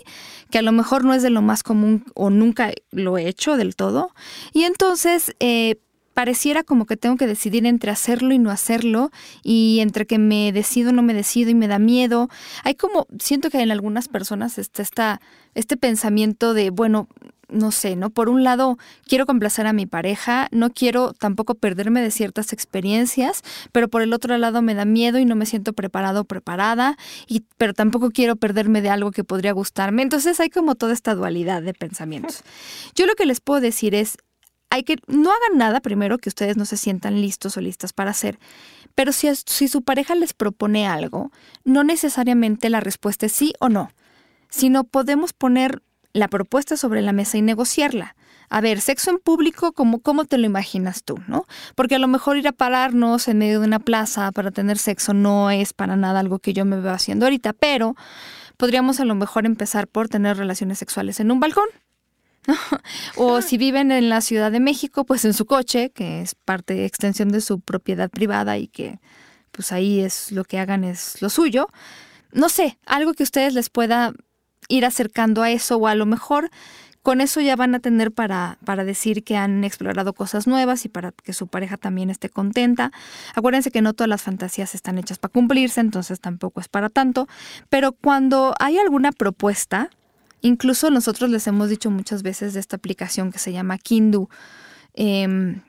[0.51, 3.57] que a lo mejor no es de lo más común o nunca lo he hecho
[3.57, 4.11] del todo.
[4.53, 5.77] Y entonces, eh,
[6.13, 9.11] pareciera como que tengo que decidir entre hacerlo y no hacerlo
[9.43, 12.29] y entre que me decido o no me decido y me da miedo.
[12.63, 15.21] Hay como, siento que en algunas personas está esta,
[15.55, 17.07] este pensamiento de, bueno,
[17.51, 18.09] no sé, ¿no?
[18.09, 23.41] Por un lado, quiero complacer a mi pareja, no quiero tampoco perderme de ciertas experiencias,
[23.71, 26.97] pero por el otro lado me da miedo y no me siento preparado o preparada,
[27.27, 30.01] y, pero tampoco quiero perderme de algo que podría gustarme.
[30.01, 32.43] Entonces hay como toda esta dualidad de pensamientos.
[32.95, 34.17] Yo lo que les puedo decir es,
[34.71, 38.11] hay que, no hagan nada primero que ustedes no se sientan listos o listas para
[38.11, 38.39] hacer.
[38.95, 39.35] Pero si,
[39.67, 41.31] su pareja les propone algo,
[41.65, 43.91] no necesariamente la respuesta es sí o no,
[44.49, 48.15] sino podemos poner la propuesta sobre la mesa y negociarla.
[48.49, 51.19] A ver, sexo en público, ¿cómo, ¿cómo te lo imaginas tú?
[51.27, 51.45] ¿no?
[51.75, 55.13] Porque a lo mejor ir a pararnos en medio de una plaza para tener sexo
[55.13, 57.95] no es para nada algo que yo me veo haciendo ahorita, pero
[58.55, 61.67] podríamos a lo mejor empezar por tener relaciones sexuales en un balcón.
[63.15, 66.85] o si viven en la Ciudad de México, pues en su coche, que es parte,
[66.85, 68.99] extensión de su propiedad privada y que
[69.51, 71.67] pues ahí es lo que hagan es lo suyo.
[72.31, 74.13] No sé, algo que ustedes les pueda
[74.69, 76.49] ir acercando a eso o a lo mejor
[77.01, 80.89] con eso ya van a tener para, para decir que han explorado cosas nuevas y
[80.89, 82.91] para que su pareja también esté contenta.
[83.33, 87.27] Acuérdense que no todas las fantasías están hechas para cumplirse, entonces tampoco es para tanto.
[87.69, 89.89] Pero cuando hay alguna propuesta,
[90.41, 94.27] Incluso nosotros les hemos dicho muchas veces de esta aplicación que se llama Kindu,
[94.93, 95.61] em,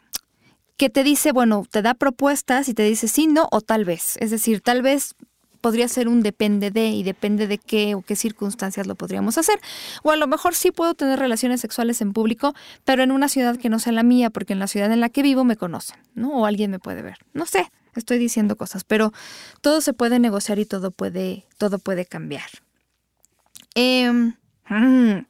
[0.76, 4.16] que te dice, bueno, te da propuestas y te dice sí, no o tal vez.
[4.18, 5.14] Es decir, tal vez
[5.60, 9.60] podría ser un depende de y depende de qué o qué circunstancias lo podríamos hacer.
[10.02, 12.54] O a lo mejor sí puedo tener relaciones sexuales en público,
[12.84, 15.08] pero en una ciudad que no sea la mía, porque en la ciudad en la
[15.08, 16.32] que vivo me conocen, ¿no?
[16.32, 17.18] O alguien me puede ver.
[17.32, 19.12] No sé, estoy diciendo cosas, pero
[19.60, 22.50] todo se puede negociar y todo puede, todo puede cambiar.
[23.74, 24.32] Eh,
[24.68, 25.26] Mm.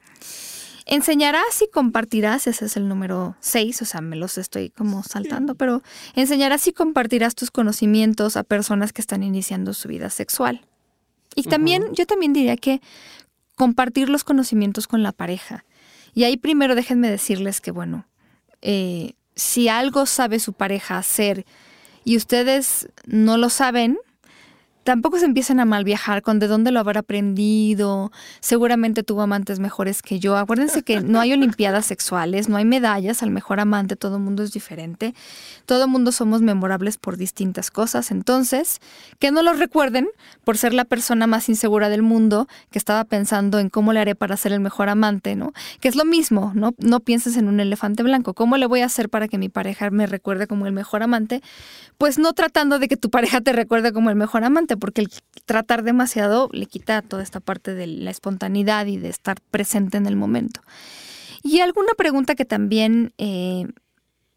[0.87, 5.55] Enseñarás y compartirás, ese es el número 6, o sea, me los estoy como saltando,
[5.55, 5.83] pero
[6.15, 10.67] enseñarás y compartirás tus conocimientos a personas que están iniciando su vida sexual.
[11.35, 12.81] Y también, yo también diría que
[13.55, 15.65] compartir los conocimientos con la pareja.
[16.15, 18.07] Y ahí primero déjenme decirles que, bueno,
[18.61, 21.47] eh, si algo sabe su pareja hacer
[22.05, 23.99] y ustedes no lo saben,
[24.85, 28.13] tampoco se empiecen a mal viajar con de dónde lo habrá aprendido.
[28.41, 30.37] Seguramente tuvo amantes mejores que yo.
[30.37, 34.43] Acuérdense que no hay olimpiadas sexuales, no hay medallas al mejor amante, todo el mundo
[34.43, 35.15] es diferente.
[35.67, 38.11] Todo el mundo somos memorables por distintas cosas.
[38.11, 38.81] Entonces,
[39.19, 40.09] que no lo recuerden
[40.45, 44.15] por ser la persona más insegura del mundo que estaba pensando en cómo le haré
[44.15, 45.53] para ser el mejor amante, ¿no?
[45.81, 46.75] Que es lo mismo, ¿no?
[46.79, 48.35] No pienses en un elefante blanco.
[48.35, 51.43] ¿Cómo le voy a hacer para que mi pareja me recuerde como el mejor amante?
[51.99, 55.11] Pues no tratando de que tu pareja te recuerde como el mejor amante porque el
[55.45, 60.07] tratar demasiado le quita toda esta parte de la espontaneidad y de estar presente en
[60.07, 60.61] el momento.
[61.43, 63.67] Y alguna pregunta que también eh,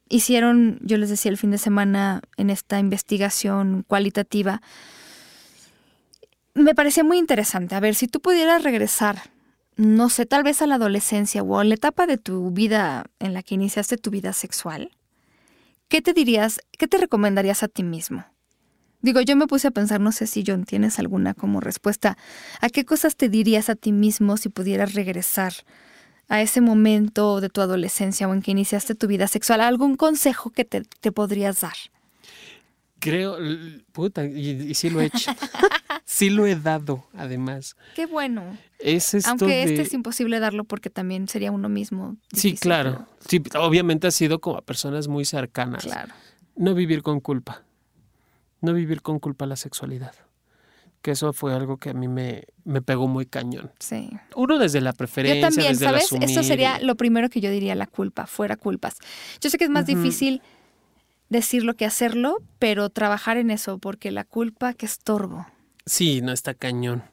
[0.09, 4.61] hicieron, yo les decía el fin de semana en esta investigación cualitativa,
[6.53, 7.75] me parecía muy interesante.
[7.75, 9.31] A ver, si tú pudieras regresar,
[9.75, 13.33] no sé, tal vez a la adolescencia o a la etapa de tu vida en
[13.33, 14.91] la que iniciaste tu vida sexual,
[15.89, 18.25] ¿qué te dirías, qué te recomendarías a ti mismo?
[19.05, 22.17] Digo, yo me puse a pensar, no sé si John tienes alguna como respuesta.
[22.59, 25.53] ¿A qué cosas te dirías a ti mismo si pudieras regresar
[26.27, 29.61] a ese momento de tu adolescencia o en que iniciaste tu vida sexual?
[29.61, 31.75] ¿Algún consejo que te, podrías dar?
[32.97, 33.37] Creo,
[33.91, 35.31] puta, y, sí lo he hecho.
[36.03, 37.75] sí lo he dado, además.
[37.93, 38.57] Qué bueno.
[39.25, 42.17] Aunque este es imposible darlo porque también sería uno mismo.
[42.33, 43.05] sí, claro.
[43.27, 45.83] Sí, obviamente ha sido como a personas muy cercanas.
[45.83, 46.11] Claro.
[46.55, 47.64] No vivir con culpa
[48.65, 50.13] no vivir con culpa la sexualidad.
[51.01, 53.71] Que eso fue algo que a mí me, me pegó muy cañón.
[53.79, 54.09] Sí.
[54.35, 55.41] Uno desde la preferencia.
[55.41, 56.11] Yo también, ¿sabes?
[56.11, 58.97] Eso sería lo primero que yo diría, la culpa, fuera culpas.
[59.39, 60.41] Yo sé que es más difícil
[61.29, 65.45] decirlo que hacerlo, pero trabajar en eso, porque la culpa que estorbo.
[65.85, 67.03] Sí, no está cañón.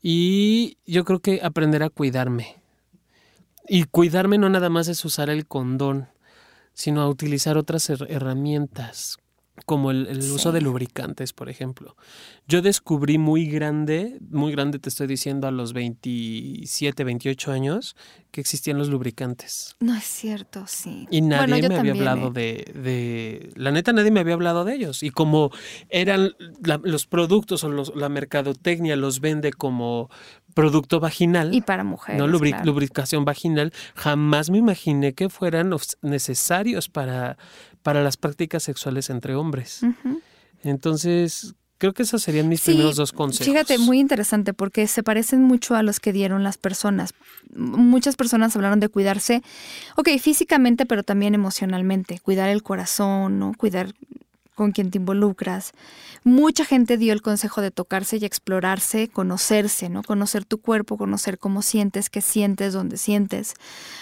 [0.00, 2.56] Y yo creo que aprender a cuidarme.
[3.66, 6.08] Y cuidarme no nada más es usar el condón,
[6.74, 9.16] sino a utilizar otras herramientas
[9.66, 11.96] como el, uso de lubricantes, por ejemplo.
[12.48, 17.96] Yo descubrí muy grande, muy grande te estoy diciendo a los 27, 28 años,
[18.32, 19.76] que existían los lubricantes.
[19.78, 21.06] No es cierto, sí.
[21.10, 22.64] Y nadie me había hablado ¿eh?
[22.74, 25.04] de, La neta, nadie me había hablado de ellos.
[25.04, 25.50] Y como
[25.88, 26.34] eran
[26.82, 30.10] los productos o la mercadotecnia los vende como
[30.52, 31.54] producto vaginal.
[31.54, 32.18] Y para mujeres.
[32.18, 33.72] No lubricación vaginal.
[33.94, 37.36] Jamás me imaginé que fueran necesarios para,
[37.84, 39.82] para las prácticas sexuales entre hombres.
[40.64, 43.46] Entonces, creo que esos serían mis primeros dos consejos.
[43.46, 47.12] Fíjate, muy interesante porque se parecen mucho a los que dieron las personas.
[47.54, 49.42] Muchas personas hablaron de cuidarse,
[49.96, 52.18] ok, físicamente, pero también emocionalmente.
[52.20, 53.52] Cuidar el corazón, ¿no?
[53.54, 53.92] Cuidar
[54.54, 55.72] con quien te involucras.
[56.22, 60.02] Mucha gente dio el consejo de tocarse y explorarse, conocerse, ¿no?
[60.02, 63.54] Conocer tu cuerpo, conocer cómo sientes, qué sientes, dónde sientes,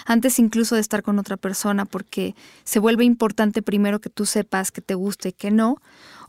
[0.05, 4.71] antes incluso de estar con otra persona, porque se vuelve importante primero que tú sepas
[4.71, 5.77] que te gusta y que no.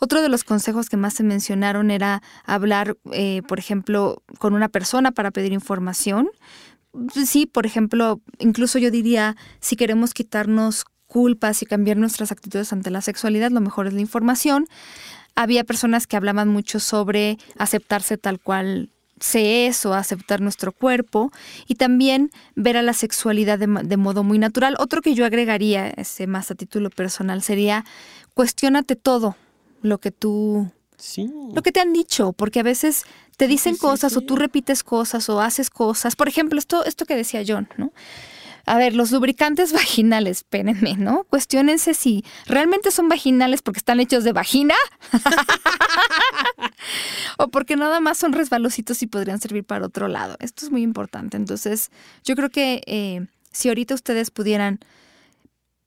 [0.00, 4.68] Otro de los consejos que más se mencionaron era hablar, eh, por ejemplo, con una
[4.68, 6.30] persona para pedir información.
[7.26, 12.90] Sí, por ejemplo, incluso yo diría, si queremos quitarnos culpas y cambiar nuestras actitudes ante
[12.90, 14.66] la sexualidad, lo mejor es la información.
[15.36, 21.30] Había personas que hablaban mucho sobre aceptarse tal cual se es o aceptar nuestro cuerpo
[21.68, 24.74] y también ver a la sexualidad de, modo muy natural.
[24.80, 27.84] Otro que yo agregaría, ese más a título personal, sería
[28.34, 29.36] cuestionate todo
[29.82, 30.68] lo que tú...
[31.54, 33.04] Lo que te han dicho, porque a veces
[33.36, 36.16] te dicen cosas o tú repites cosas o haces cosas.
[36.16, 37.92] Por ejemplo, esto, esto que decía John, ¿no?
[38.66, 41.24] A ver, los lubricantes vaginales, espérenme, ¿no?
[41.24, 44.74] Cuestiónense si realmente son vaginales porque están hechos de vagina
[47.38, 50.36] o porque nada más son resbalositos y podrían servir para otro lado.
[50.40, 51.36] Esto es muy importante.
[51.36, 51.90] Entonces,
[52.24, 54.80] yo creo que eh, si ahorita ustedes pudieran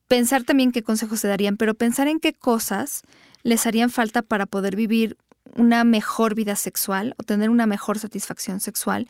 [0.08, 3.04] pensar también qué consejos se darían, pero pensar en qué cosas
[3.44, 5.18] les harían falta para poder vivir
[5.56, 9.08] una mejor vida sexual o tener una mejor satisfacción sexual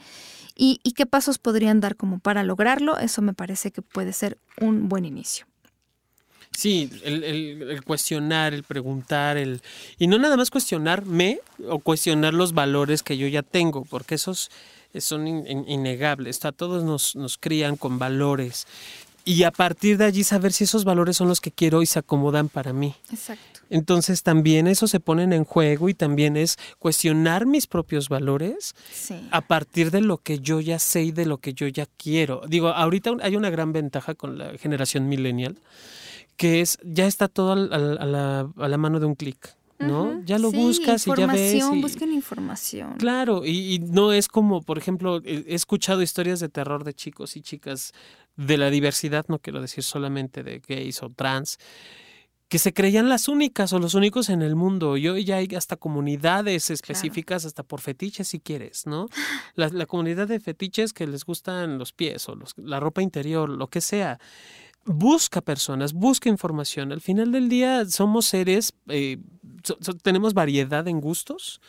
[0.60, 2.98] ¿Y, qué pasos podrían dar como para lograrlo?
[2.98, 5.46] Eso me parece que puede ser un buen inicio.
[6.52, 9.62] Sí, el, cuestionar, el preguntar, el
[10.00, 14.50] y no nada más cuestionarme o cuestionar los valores que yo ya tengo, porque esos
[14.98, 16.44] son innegables.
[16.44, 18.66] A todos nos, nos crían con valores
[19.24, 22.00] y a partir de allí saber si esos valores son los que quiero y se
[22.00, 22.96] acomodan para mí.
[23.12, 23.57] Exacto.
[23.70, 28.76] Entonces también eso se pone en juego y también es cuestionar mis propios valores
[29.32, 32.42] a partir de lo que yo ya sé y de lo que yo ya quiero.
[32.48, 35.58] Digo, ahorita hay una gran ventaja con la generación millennial,
[36.36, 39.56] que es ya está todo a, la, a la, mano de un clic.
[39.80, 40.24] ¿no?
[40.26, 41.54] Ya lo buscas y ya ves.
[41.54, 42.96] Información, busquen información.
[42.98, 47.38] Claro, y, y, no es como, por ejemplo, he escuchado historias de terror de chicos
[47.38, 47.94] y chicas
[48.38, 51.60] de la diversidad, no quiero decir solamente de gays o trans,
[52.48, 54.96] que se creían las únicas o los únicos en el mundo.
[54.96, 59.08] Y hoy ya hay hasta comunidades específicas, hasta por fetiches si quieres, ¿no?
[59.56, 63.68] La, comunidad de fetiches que les gustan los pies o los, la ropa interior, lo
[63.68, 64.20] que sea.
[64.86, 66.94] Busca personas, busca información.
[66.94, 69.18] Al final del día somos seres, eh,
[70.02, 71.60] tenemos variedad en gustos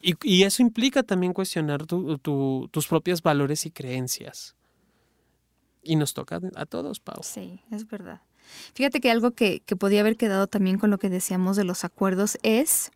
[0.00, 4.54] y, eso implica también cuestionar tus propios valores y creencias.
[5.82, 7.22] Y nos toca a todos, Pau.
[7.22, 8.22] Sí, es verdad.
[8.74, 11.84] Fíjate que algo que, que podía haber quedado también con lo que decíamos de los
[11.84, 12.90] acuerdos es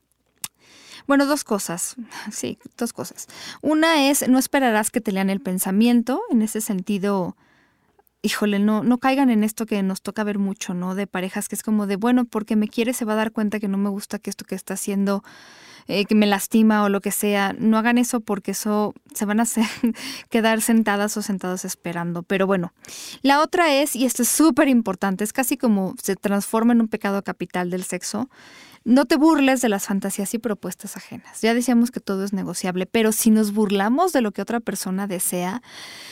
[1.06, 1.96] bueno, dos cosas.
[2.32, 3.26] Sí, dos cosas.
[3.60, 6.22] Una es, no esperarás que te lean el pensamiento.
[6.30, 7.36] En ese sentido,
[8.22, 10.94] híjole, no, no caigan en esto que nos toca ver mucho, ¿no?
[10.94, 13.60] De parejas que es como de, bueno, porque me quiere, se va a dar cuenta
[13.60, 15.24] que no me gusta que esto que está haciendo
[15.88, 19.40] eh, que me lastima o lo que sea, no hagan eso porque eso se van
[19.40, 19.66] a hacer,
[20.30, 22.22] quedar sentadas o sentados esperando.
[22.22, 22.72] Pero bueno,
[23.22, 26.88] la otra es, y esto es súper importante, es casi como se transforma en un
[26.88, 28.30] pecado capital del sexo.
[28.84, 31.40] No te burles de las fantasías y propuestas ajenas.
[31.40, 35.06] Ya decíamos que todo es negociable, pero si nos burlamos de lo que otra persona
[35.06, 35.62] desea,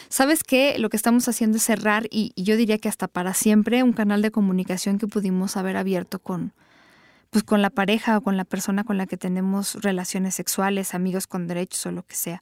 [0.09, 0.78] ¿sabes qué?
[0.78, 4.22] Lo que estamos haciendo es cerrar y, yo diría que hasta para siempre un canal
[4.22, 6.52] de comunicación que pudimos haber abierto con,
[7.30, 11.26] pues con la pareja o con la persona con la que tenemos relaciones sexuales, amigos
[11.26, 12.40] con derechos o lo que sea.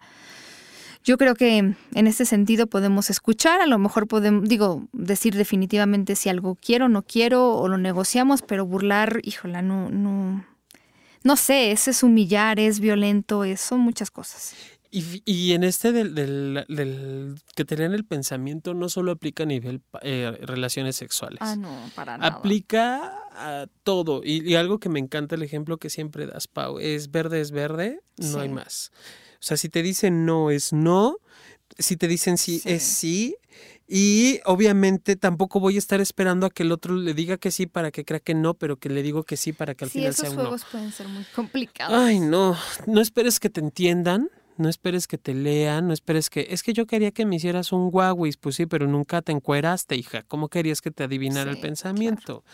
[1.05, 6.17] Yo creo que en ese sentido podemos escuchar, a lo mejor podemos, digo, decir definitivamente
[6.17, 10.45] si algo quiero o no quiero o lo negociamos, pero burlar, híjola, no, no,
[11.23, 14.55] no sé, eso es humillar, es violento, es, son muchas cosas.
[14.91, 20.39] Y, en este del, del, que tener el pensamiento no solo aplica a nivel eh,
[20.41, 21.41] relaciones sexuales.
[21.43, 22.37] Ah, no, para nada.
[22.37, 24.23] Aplica a todo.
[24.25, 28.01] Y, algo que me encanta el ejemplo que siempre das, Pau, es verde es verde,
[28.17, 28.91] no hay más.
[29.41, 31.19] O sea, si te dicen no es no,
[31.79, 33.37] si te dicen sí, es sí.
[33.91, 37.67] Y obviamente tampoco voy a estar esperando a que el otro le diga que sí
[37.67, 40.15] para que crea que no, pero que le digo que sí para que al final
[40.15, 40.43] sea un no.
[40.43, 41.97] esos juegos pueden ser muy complicados.
[41.97, 46.49] Ay, no, no esperes que te entiendan no esperes que te lean, no esperes que,
[46.51, 49.97] es que yo quería que me hicieras un Huawei, pues sí, pero nunca te encueraste,
[49.97, 52.45] hija, ¿cómo querías que te adivinara el pensamiento?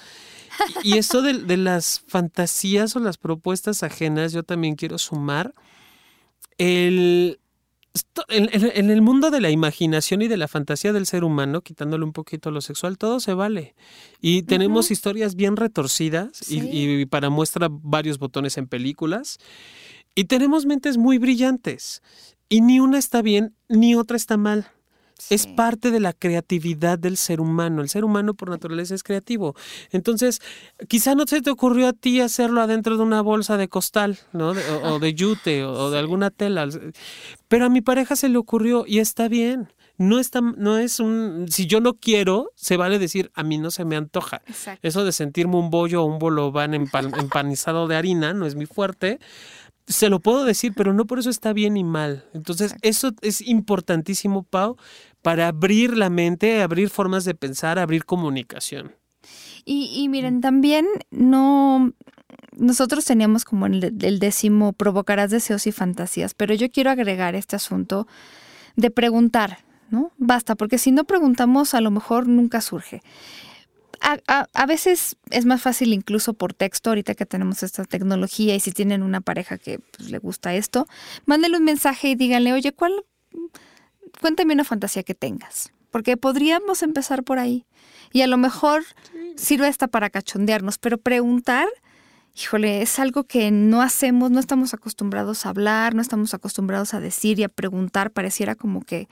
[0.84, 5.54] Y, eso de, las fantasías o las propuestas ajenas, yo también quiero sumar
[6.58, 7.38] el...
[8.28, 12.12] En, el mundo de la imaginación y de la fantasía del ser humano, quitándole un
[12.12, 13.76] poquito lo sexual, todo se vale.
[14.20, 19.38] Y tenemos historias bien retorcidas y, y para muestra varios botones en películas.
[20.16, 22.02] Y tenemos mentes muy brillantes.
[22.48, 24.66] Y ni una está bien, ni otra está mal.
[25.30, 27.82] Es parte de la creatividad del ser humano.
[27.82, 29.54] El ser humano por naturaleza es creativo.
[29.90, 30.40] Entonces,
[30.88, 34.52] quizá no se te ocurrió a ti hacerlo adentro de una bolsa de costal, ¿no?
[34.82, 36.68] o, de yute, o, de alguna tela.
[37.48, 39.72] Pero a mi pareja se le ocurrió y está bien.
[39.96, 41.46] No, está, no es un...
[41.48, 44.42] Si yo no quiero, se vale decir, a mí no se me antoja.
[44.82, 49.20] Eso de sentirme un bollo o un bolobán empanizado de harina no es mi fuerte
[49.86, 52.24] se lo puedo decir, pero no por eso está bien y mal.
[52.32, 54.76] Entonces, eso es importantísimo, Pau,
[55.24, 58.92] para abrir la mente, abrir formas de pensar, abrir comunicación.
[59.64, 61.94] Y, miren, también no,
[62.54, 67.56] nosotros teníamos como el, el, décimo, provocarás deseos y fantasías, pero yo quiero agregar este
[67.56, 68.06] asunto
[68.76, 70.12] de preguntar, ¿no?
[70.18, 73.00] Basta, porque si no preguntamos, a lo mejor nunca surge
[74.00, 78.72] a, veces es más fácil incluso por texto, ahorita que tenemos esta tecnología y si
[78.72, 80.86] tienen una pareja que pues, le gusta esto,
[81.26, 83.04] mándenle un mensaje y díganle, oye, ¿cuál?
[84.20, 87.66] Cuéntame una fantasía que tengas, porque podríamos empezar por ahí.
[88.12, 88.84] Y a lo mejor
[89.36, 91.68] sirve esta para cachondearnos, pero preguntar,
[92.36, 97.00] híjole, es algo que no hacemos, no estamos acostumbrados a hablar, no estamos acostumbrados a
[97.00, 99.08] decir y a preguntar, pareciera como que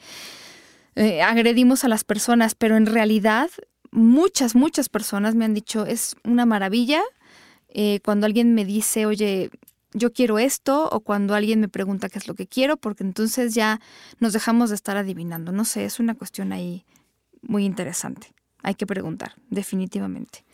[0.94, 3.50] eh, agredimos a las personas, pero en realidad
[3.90, 7.02] muchas, muchas personas me han dicho, es una maravilla
[7.74, 9.50] eh, cuando alguien me dice, oye,
[9.94, 13.54] yo quiero esto, o cuando alguien me pregunta qué es lo que quiero, porque entonces
[13.54, 13.80] ya
[14.20, 15.52] nos dejamos de estar adivinando.
[15.52, 16.84] No sé, es una cuestión ahí
[17.42, 18.32] muy interesante.
[18.62, 20.44] Hay que preguntar, definitivamente.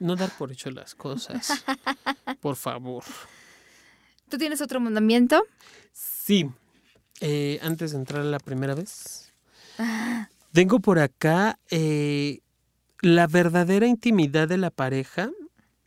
[0.00, 1.64] No dar por hecho las cosas.
[2.40, 3.04] por favor.
[4.28, 5.44] ¿Tú tienes otro mandamiento?
[5.92, 6.50] Sí.
[7.20, 9.32] Eh, antes de entrar la primera vez.
[9.78, 10.28] Ah.
[10.52, 12.40] Tengo por acá eh,
[13.00, 15.30] la verdadera intimidad de la pareja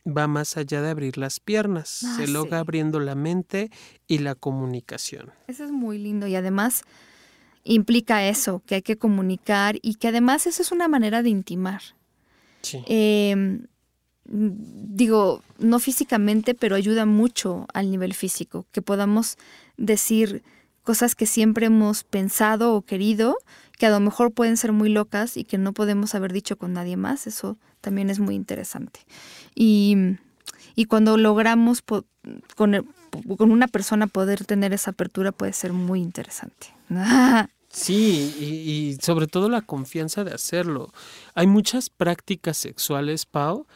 [0.06, 3.70] va más allá de abrir las piernas, ah, se logra abriendo la mente
[4.06, 5.30] y la comunicación.
[5.46, 6.82] Eso es muy lindo y además
[7.64, 11.82] implica eso, que hay que comunicar y que además eso es una manera de intimar.
[12.62, 12.82] Sí.
[12.86, 13.66] Em,
[14.24, 19.36] digo, no físicamente, pero ayuda mucho al nivel físico, que podamos
[19.76, 20.42] decir
[20.82, 23.36] cosas que siempre hemos pensado o querido,
[23.78, 26.72] que a lo mejor pueden ser muy locas y que no podemos haber dicho con
[26.72, 29.00] nadie más, eso también es muy interesante.
[29.54, 30.16] Y,
[30.88, 31.82] cuando logramos
[32.56, 32.86] con,
[33.36, 36.68] con una persona poder tener esa apertura puede ser muy interesante.
[37.72, 40.92] Sí, y, sobre todo la confianza de hacerlo.
[41.34, 43.66] Hay muchas prácticas sexuales, Pau,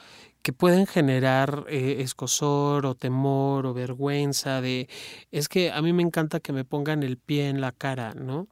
[0.43, 4.89] que pueden generar eh, escosor o temor o vergüenza de,
[5.33, 8.49] es que a mí me encanta que me pongan el pie en la cara, ¿no?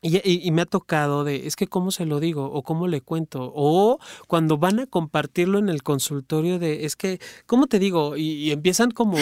[0.00, 3.52] Y, me ha tocado de, es que cómo se lo digo o cómo le cuento,
[3.54, 8.16] o cuando van a compartirlo en el consultorio de, es que, ¿cómo te digo?
[8.16, 9.18] Y, empiezan como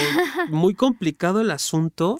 [0.50, 2.18] muy complicado el asunto.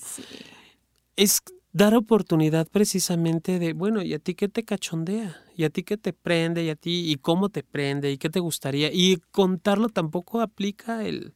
[1.17, 1.43] Es
[1.73, 5.43] dar oportunidad precisamente de, bueno, ¿y a ti qué te cachondea?
[5.55, 6.65] ¿Y a ti qué te prende?
[6.65, 8.11] ¿Y a ti y cómo te prende?
[8.11, 8.91] ¿Y qué te gustaría?
[8.91, 11.35] Y contarlo tampoco aplica el,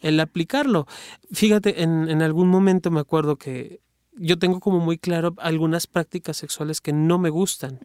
[0.00, 0.88] el aplicarlo.
[1.30, 3.80] Fíjate, en, en algún momento me acuerdo que
[4.18, 7.80] yo tengo como muy claro algunas prácticas sexuales que no me gustan.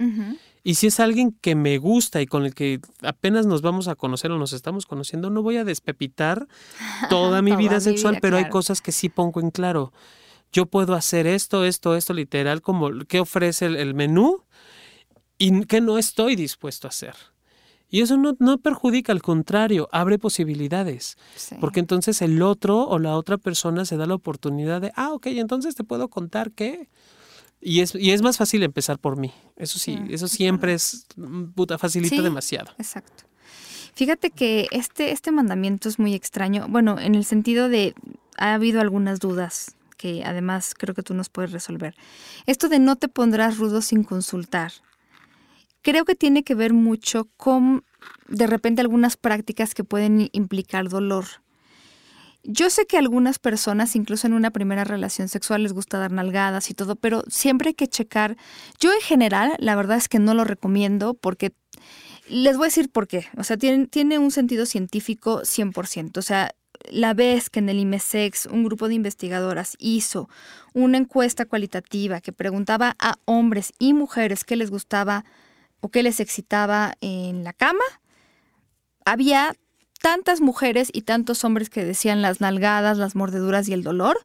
[0.63, 3.95] Y si es alguien que me gusta y con el que apenas nos vamos a
[3.95, 6.47] conocer o nos estamos conociendo, no voy a despepitar
[7.09, 9.91] toda mi vida sexual, pero hay cosas que sí pongo en claro
[10.53, 14.43] yo puedo hacer esto, esto, esto, literal, como qué ofrece el, menú
[15.39, 17.15] y qué no estoy dispuesto a hacer.
[17.93, 21.15] Y eso no, no perjudica, al contrario, abre posibilidades.
[21.59, 25.27] Porque entonces el otro o la otra persona se da la oportunidad de, ah, ok,
[25.27, 26.89] entonces te puedo contar qué.
[27.61, 29.31] Y es, y es más fácil empezar por mí.
[29.57, 32.71] Eso sí, eso siempre es, mm, puta, facilita demasiado.
[32.79, 33.25] Exacto.
[33.93, 36.65] Fíjate que este, este mandamiento es muy extraño.
[36.69, 37.93] Bueno, en el sentido de,
[38.39, 41.93] ha habido algunas dudas que además creo que tú nos puedes resolver.
[42.47, 44.71] Esto de no te pondrás rudo sin consultar.
[45.83, 47.83] Creo que tiene que ver mucho con
[48.27, 51.25] de repente algunas prácticas que pueden implicar dolor.
[52.45, 56.11] Yo sé que a algunas personas, incluso en una primera relación sexual, les gusta dar
[56.11, 58.35] nalgadas y todo, pero siempre hay que checar.
[58.79, 61.53] Yo en general, la verdad es que no lo recomiendo porque
[62.27, 63.27] les voy a decir por qué.
[63.37, 66.17] O sea, tiene, tiene un sentido científico 100%.
[66.17, 66.53] O sea,
[66.89, 70.29] la vez que en el IMESEX un grupo de investigadoras hizo
[70.73, 75.23] una encuesta cualitativa que preguntaba a hombres y mujeres qué les gustaba
[75.83, 77.83] o qué les excitaba en la cama,
[79.03, 79.53] había
[80.01, 84.17] tantas mujeres y tantos hombres que decían las nalgadas, las mordeduras y el dolor,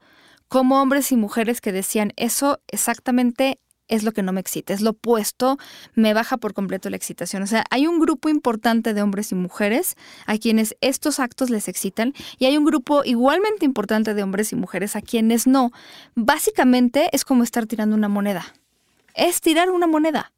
[0.46, 4.82] como hombres y mujeres que decían eso exactamente es lo que no me excita, es
[4.82, 5.58] lo opuesto,
[5.94, 7.42] me baja por completo la excitación.
[7.42, 9.96] O sea, hay un grupo importante de hombres y mujeres
[10.26, 14.56] a quienes estos actos les excitan y hay un grupo igualmente importante de hombres y
[14.56, 15.72] mujeres a quienes no.
[16.14, 18.54] Básicamente es como estar tirando una moneda.
[19.14, 20.32] Es tirar una moneda.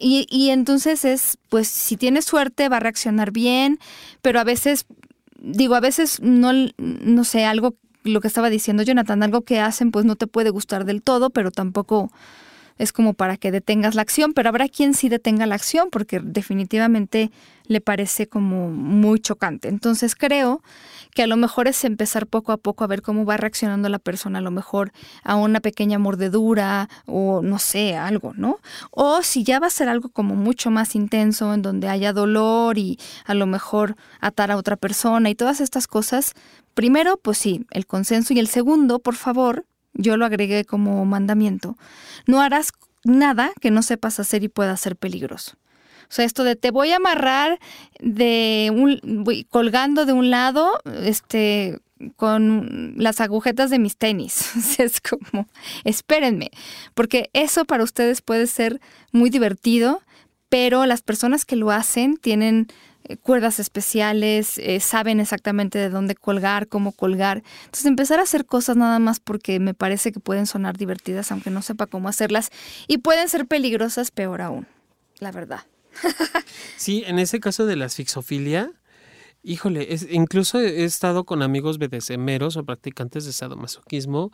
[0.00, 3.78] Y, y entonces es, pues si tienes suerte va a reaccionar bien,
[4.22, 4.86] pero a veces,
[5.38, 9.90] digo, a veces no, no sé, algo, lo que estaba diciendo Jonathan, algo que hacen
[9.90, 12.10] pues no te puede gustar del todo, pero tampoco
[12.80, 16.18] es como para que detengas la acción, pero habrá quien sí detenga la acción porque
[16.20, 17.30] definitivamente
[17.66, 19.68] le parece como muy chocante.
[19.68, 20.62] Entonces creo
[21.14, 23.98] que a lo mejor es empezar poco a poco a ver cómo va reaccionando la
[23.98, 28.58] persona, a lo mejor a una pequeña mordedura o no sé, algo, ¿no?
[28.90, 32.78] O si ya va a ser algo como mucho más intenso, en donde haya dolor
[32.78, 36.32] y a lo mejor atar a otra persona y todas estas cosas,
[36.74, 41.76] primero, pues sí, el consenso y el segundo, por favor, yo lo agregué como mandamiento,
[42.26, 42.72] no harás
[43.04, 45.56] nada que no sepas hacer y pueda ser peligroso.
[46.02, 47.60] O sea, esto de te voy a amarrar
[48.00, 51.78] de un, colgando de un lado, este,
[52.16, 54.50] con las agujetas de mis tenis.
[54.78, 55.46] es como,
[55.84, 56.50] espérenme,
[56.94, 58.80] porque eso para ustedes puede ser
[59.12, 60.02] muy divertido,
[60.48, 62.66] pero las personas que lo hacen tienen
[63.04, 67.42] eh, cuerdas especiales, eh, saben exactamente de dónde colgar, cómo colgar.
[67.64, 71.50] Entonces empezar a hacer cosas nada más porque me parece que pueden sonar divertidas aunque
[71.50, 72.50] no sepa cómo hacerlas
[72.86, 74.66] y pueden ser peligrosas peor aún,
[75.18, 75.60] la verdad.
[76.76, 78.70] sí, en ese caso de la asfixofilia,
[79.42, 84.30] híjole, es, incluso he estado con amigos BDSMeros o practicantes de sadomasoquismo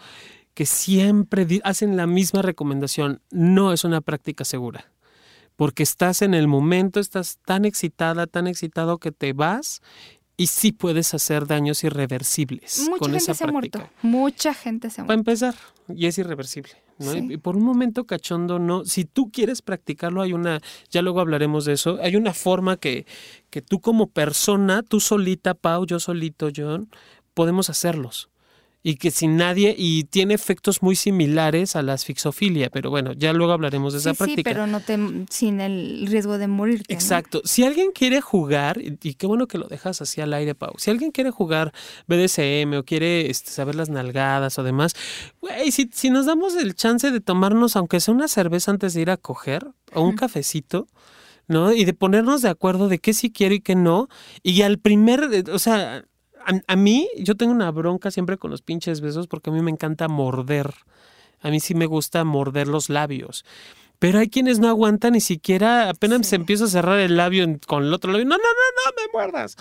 [0.55, 4.91] que siempre hacen la misma recomendación, no es una práctica segura
[5.57, 9.81] porque estás en el momento, estás tan excitada, tan excitado que te vas
[10.37, 13.79] y sí puedes hacer daños irreversibles Mucha con gente esa se ha práctica.
[13.79, 13.97] muerto.
[14.03, 15.07] Mucha gente se ha muerto.
[15.07, 15.55] Para empezar,
[15.89, 16.73] y es irreversible.
[16.99, 17.13] ¿no?
[17.13, 17.27] Sí.
[17.31, 18.85] Y por un momento cachondo, no.
[18.85, 23.07] Si tú quieres practicarlo, hay una, ya luego hablaremos de eso, hay una forma que,
[23.51, 26.91] que tú como persona, tú solita, Pau, yo solito, John,
[27.33, 28.29] podemos hacerlos
[28.89, 33.33] y que sin nadie y tiene efectos muy similares a la asfixofilia, pero bueno, ya
[33.33, 34.39] luego hablaremos de esa Sí, práctica.
[34.39, 34.97] sí, pero no te,
[35.29, 36.95] sin el riesgo de morirte.
[36.95, 36.97] ¿no?
[36.97, 37.43] Exacto.
[37.45, 40.73] Si alguien quiere jugar, y y qué bueno que lo dejas así al aire, Pau.
[40.79, 41.73] Si alguien quiere jugar
[42.07, 44.93] BDSM o quiere este, saber las nalgadas o demás,
[45.41, 49.01] güey, si, si nos damos el chance de tomarnos, aunque sea una cerveza antes de
[49.01, 50.87] ir a coger, o un cafecito,
[51.49, 51.73] ¿no?
[51.73, 54.09] Y de ponernos de acuerdo de qué sí quiero y qué no.
[54.45, 56.05] Y al primer, eh, o sea,
[56.47, 59.61] a, a mí, yo tengo una bronca siempre con los pinches besos porque a mí
[59.63, 60.73] me encanta morder.
[61.41, 63.45] A mí sí me gusta morder los labios.
[63.99, 66.25] Pero hay quienes no aguantan ni siquiera, apenas Sí.
[66.31, 68.27] se empieza a cerrar el labio en- con el otro labio.
[68.27, 68.47] No, no, no,
[68.91, 69.57] no, me muerdas.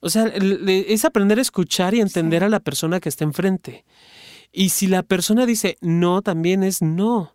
[0.00, 2.46] O sea, es aprender a escuchar y entender Sí.
[2.46, 3.84] a la persona que está enfrente.
[4.52, 7.34] Y si la persona dice no, también es no.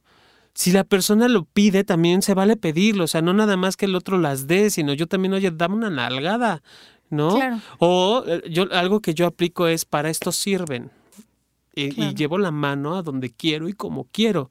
[0.53, 3.03] Si la persona lo pide, también se vale pedirlo.
[3.05, 5.75] O sea, no nada más que el otro las dé, sino yo también, oye, dame
[5.75, 6.61] una nalgada,
[7.09, 7.35] ¿no?
[7.35, 7.59] Claro.
[7.79, 10.91] O eh, yo algo que yo aplico es para esto sirven.
[11.75, 14.49] Y, y llevo la mano a donde quiero y como quiero.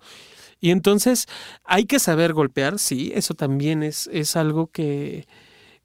[0.61, 1.27] Y entonces
[1.65, 5.27] hay que saber golpear, sí, eso también es, es algo que,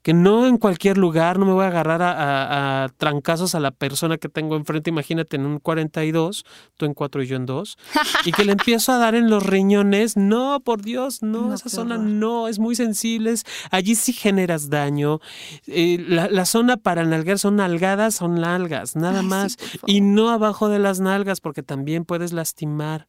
[0.02, 3.60] que no en cualquier lugar, no me voy a agarrar a, a- a trancazos a
[3.60, 6.44] la persona que tengo enfrente, imagínate en un 42,
[6.76, 7.78] tú en 4 y yo en 2,
[8.24, 11.68] y que le empiezo a dar en los riñones, no, por Dios, no, No, esa
[11.68, 12.08] zona horror.
[12.08, 15.20] no, es muy sensible, es- allí sí generas daño,
[15.68, 20.30] Eh, la, la zona para nalgar son nalgadas, son nalgas, nada Ay, más, y no
[20.30, 23.06] abajo de las nalgas porque también puedes lastimar.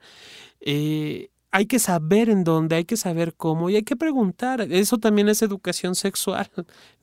[0.61, 4.61] Eh, hay que saber en dónde, hay que saber cómo y hay que preguntar.
[4.61, 6.49] Eso también es educación sexual.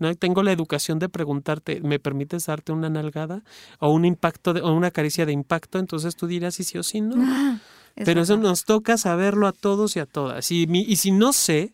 [0.01, 0.13] ¿no?
[0.17, 3.45] Tengo la educación de preguntarte, ¿me permites darte una nalgada
[3.79, 5.79] o un impacto de- o una caricia de impacto?
[5.79, 7.15] Entonces tú dirás si sí o si no.
[7.19, 7.59] Ah,
[7.95, 10.51] es Pero eso nos toca saberlo a todos y a todas.
[10.51, 11.73] Y, mi- y si no sé,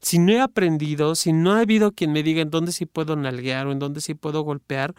[0.00, 3.14] si no he aprendido, si no ha habido quien me diga en dónde sí puedo
[3.14, 4.94] nalguear o en dónde sí puedo golpear,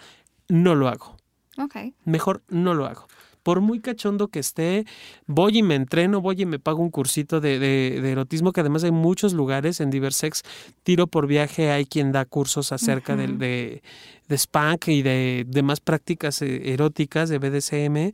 [0.48, 1.18] no lo hago.
[1.58, 1.76] Ok.
[2.06, 3.08] Mejor no lo hago.
[3.48, 4.86] Por muy cachondo que esté,
[5.26, 8.84] voy y me entreno, voy y me pago un cursito de, de, erotismo, que además
[8.84, 10.44] hay muchos lugares en Diversex,
[10.84, 13.82] tiro por viaje, hay quien da cursos acerca de,
[14.28, 18.12] de spank y de demás prácticas eh, eróticas de BDSM,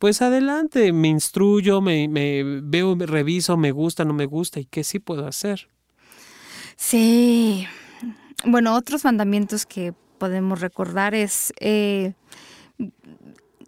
[0.00, 4.64] pues adelante, me instruyo, me, me veo, me reviso, me gusta, no me gusta y
[4.64, 5.68] qué sí puedo hacer.
[6.74, 7.68] Sí.
[8.44, 12.14] Bueno, otros mandamientos que podemos recordar es eh,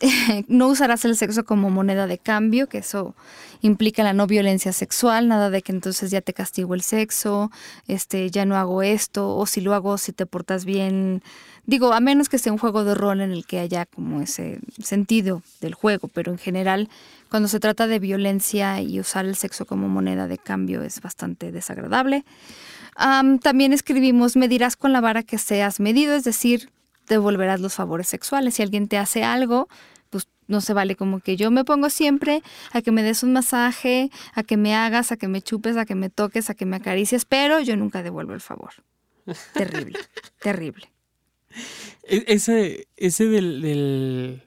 [0.48, 3.14] no usarás el sexo como moneda de cambio, que eso
[3.60, 7.50] implica la no violencia sexual, nada de que entonces ya te castigo el sexo,
[7.88, 11.22] este, ya no hago esto, o si lo hago, si te portas bien.
[11.66, 14.60] Digo, a menos que sea un juego de rol en el que haya como ese
[14.82, 16.90] sentido del juego, pero en general,
[17.30, 21.52] cuando se trata de violencia y usar el sexo como moneda de cambio es bastante
[21.52, 22.24] desagradable.
[22.96, 26.68] también escribimos, medirás con la vara que seas medido, es decir,
[27.08, 28.54] devolverás los favores sexuales.
[28.54, 29.68] Si alguien te hace algo,
[30.46, 32.42] no se vale como que yo me pongo siempre
[32.72, 35.84] a que me des un masaje, a que me hagas, a que me chupes, a
[35.84, 38.72] que me toques, a que me acaricies, pero yo nunca devuelvo el favor.
[39.54, 39.98] Terrible,
[40.40, 40.92] terrible.
[42.02, 44.42] E, ese, ese del, del,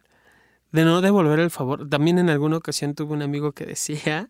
[0.72, 4.30] de no devolver el favor, también en alguna ocasión tuve un amigo que decía,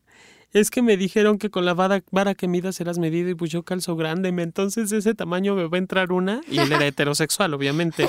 [0.53, 3.51] es que me dijeron que con la vara, vara que midas serás medido y pues
[3.51, 7.53] yo calzo grande, entonces ese tamaño me va a entrar una y él era heterosexual,
[7.53, 8.07] obviamente.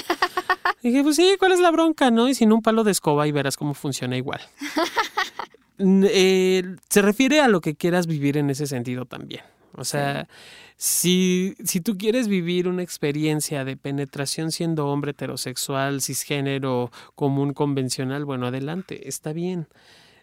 [0.83, 2.29] Y dije, pues sí, ¿cuál es la bronca, no?
[2.29, 4.41] Y sin un palo de escoba y verás cómo funciona igual.
[5.81, 9.43] Eh, se refiere a lo que quieras vivir en ese sentido también.
[9.77, 10.27] O sea,
[10.77, 18.25] si, si tú quieres vivir una experiencia de penetración siendo hombre heterosexual, cisgénero, común, convencional,
[18.25, 19.69] bueno, adelante, está bien.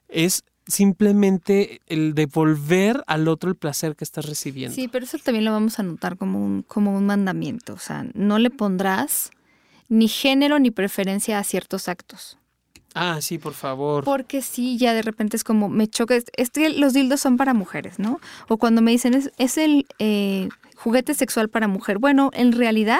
[0.09, 4.75] Es simplemente el devolver al otro el placer que estás recibiendo.
[4.75, 7.73] Sí, pero eso también lo vamos a notar como un, como un mandamiento.
[7.73, 9.31] O sea, no le pondrás
[9.89, 12.37] ni género ni preferencia a ciertos actos.
[12.93, 14.05] Ah, sí, por favor.
[14.05, 17.53] Porque sí, ya de repente es como, me choca, es que los dildos son para
[17.53, 18.21] mujeres, ¿no?
[18.47, 21.99] O cuando me dicen, es, es el eh, juguete sexual para mujer.
[21.99, 22.99] Bueno, en realidad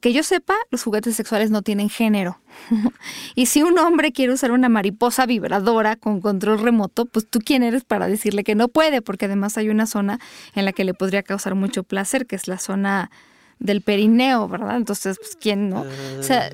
[0.00, 2.40] que yo sepa, los juguetes sexuales no tienen género.
[3.34, 7.62] y si un hombre quiere usar una mariposa vibradora con control remoto, pues tú quién
[7.62, 10.20] eres para decirle que no puede, porque además hay una zona
[10.54, 13.10] en la que le podría causar mucho placer, que es la zona
[13.58, 14.76] del perineo, ¿verdad?
[14.76, 15.84] Entonces, pues quién no.
[16.18, 16.50] O sea,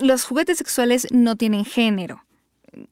[0.00, 2.24] los juguetes sexuales no tienen género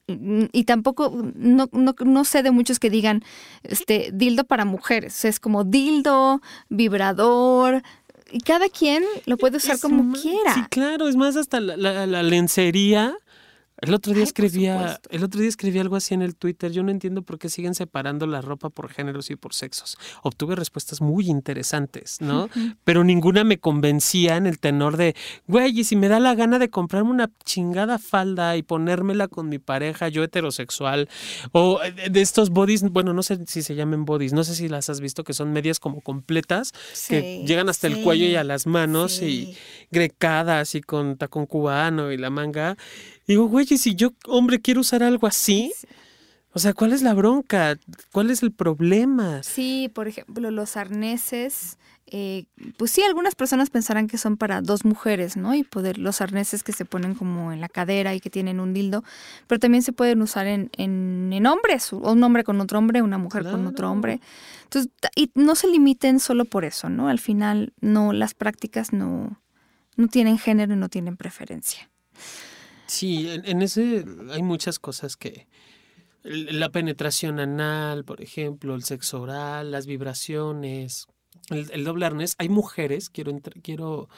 [0.06, 3.24] y tampoco no, no, no, sé de muchos que digan
[3.62, 7.82] este dildo para mujeres es como dildo vibrador
[8.30, 10.54] y cada quien lo puede usar como quiera.
[10.54, 13.16] Sí, claro, es más hasta la, la lencería
[13.82, 16.72] el otro día escribía, el otro día escribí algo así en el Twitter.
[16.72, 19.96] Yo no entiendo por qué siguen separando la ropa por géneros y por sexos.
[20.22, 22.48] Obtuve respuestas muy interesantes, ¿no?
[22.84, 25.14] Pero ninguna me convencía en el tenor de,
[25.46, 29.48] güey, y si me da la gana de comprarme una chingada falda y ponérmela con
[29.48, 31.08] mi pareja, yo heterosexual,
[31.52, 34.68] o eh, de estos bodies, bueno, no sé si se llamen bodies, no sé si
[34.68, 36.72] las has visto, que son medias como completas,
[37.08, 39.56] que llegan hasta el cuello y a las manos y
[39.90, 42.76] grecadas y con tacón cubano y la manga.
[43.30, 45.72] Digo, güey, si yo, hombre, quiero usar algo así,
[46.52, 47.78] o sea, ¿cuál es la bronca?
[48.10, 49.44] ¿Cuál es el problema?
[49.44, 54.84] Sí, por ejemplo, los arneses, eh, pues sí, algunas personas pensarán que son para dos
[54.84, 55.54] mujeres, ¿no?
[55.54, 58.74] Y poder, los arneses que se ponen como en la cadera y que tienen un
[58.74, 59.04] dildo,
[59.46, 63.18] pero también se pueden usar en, en, hombres, o un hombre con otro hombre, una
[63.18, 64.20] mujer con otro hombre.
[64.64, 67.08] Entonces, y no se limiten solo por eso, ¿no?
[67.08, 69.40] Al final, no, las prácticas no,
[69.94, 71.88] no tienen género y no tienen preferencia.
[72.90, 75.46] Sí, en, ese hay muchas cosas que...
[76.22, 81.06] La penetración anal, por ejemplo, el sexo oral, las vibraciones,
[81.50, 82.34] el, doble arnés.
[82.38, 83.32] Hay mujeres, quiero,
[83.62, 84.08] quiero...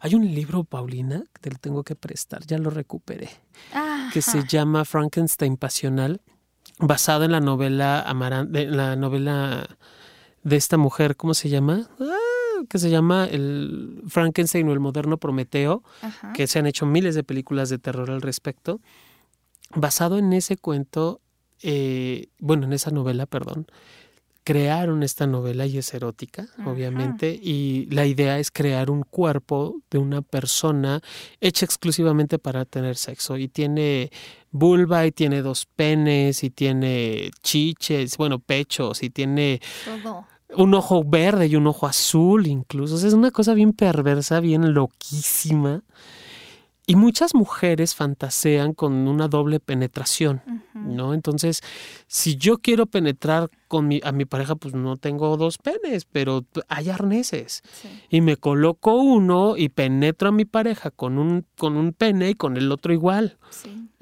[0.00, 3.28] Hay un libro, Paulina, que te lo tengo que prestar, ya lo recuperé,
[4.12, 6.22] que se llama Frankenstein Pasional,
[6.78, 9.76] basado en la novela Amaran, de, la novela
[10.42, 11.90] de esta mujer, ¿cómo se llama?
[12.68, 15.82] Que se llama el Frankenstein o el moderno Prometeo,
[16.34, 18.80] que se han hecho miles de películas de terror al respecto.
[19.74, 21.20] Basado en ese cuento,
[21.62, 23.66] eh, bueno, en esa novela, perdón,
[24.44, 29.96] crearon esta novela y es erótica, obviamente, y la idea es crear un cuerpo de
[29.96, 31.00] una persona
[31.40, 33.38] hecha exclusivamente para tener sexo.
[33.38, 34.10] Y tiene
[34.50, 39.62] vulva y tiene dos penes y tiene chiches, bueno, pechos y tiene
[40.56, 42.96] un ojo verde y un ojo azul incluso.
[42.96, 45.82] es una cosa bien perversa, bien loquísima.
[46.86, 50.42] Y muchas mujeres fantasean con una doble penetración,
[50.74, 51.14] ¿no?
[51.14, 51.62] Entonces,
[52.06, 56.44] si yo quiero penetrar con mi, a mi pareja, pues no tengo dos penes, pero
[56.68, 57.62] hay arneses.
[58.10, 62.34] Y me coloco uno y penetro a mi pareja con un, con un pene y
[62.34, 63.38] con el otro igual.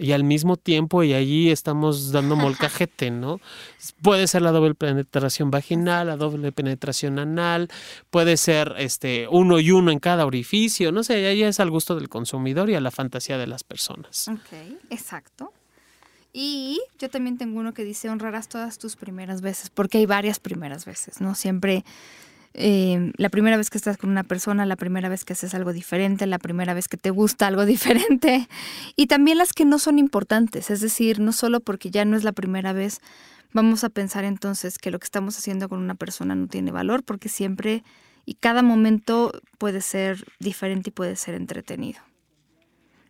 [0.02, 3.40] Y al mismo tiempo y allí estamos dando molcajete, ¿no?
[4.02, 7.70] Puede ser la doble penetración vaginal, la doble penetración anal,
[8.10, 11.94] puede ser este uno y uno en cada orificio, no sé, ahí es al gusto
[11.94, 14.26] del consumidor y a la fantasía de las personas.
[14.28, 15.52] Ok, exacto.
[16.32, 20.40] Y yo también tengo uno que dice honrarás todas tus primeras veces, porque hay varias
[20.40, 21.34] primeras veces, ¿no?
[21.34, 21.84] Siempre
[22.54, 25.72] eh, la primera vez que estás con una persona, la primera vez que haces algo
[25.72, 28.48] diferente, la primera vez que te gusta algo diferente
[28.96, 32.24] y también las que no son importantes, es decir, no solo porque ya no es
[32.24, 33.00] la primera vez,
[33.52, 37.04] vamos a pensar entonces que lo que estamos haciendo con una persona no tiene valor
[37.04, 37.84] porque siempre
[38.24, 42.00] y cada momento puede ser diferente y puede ser entretenido.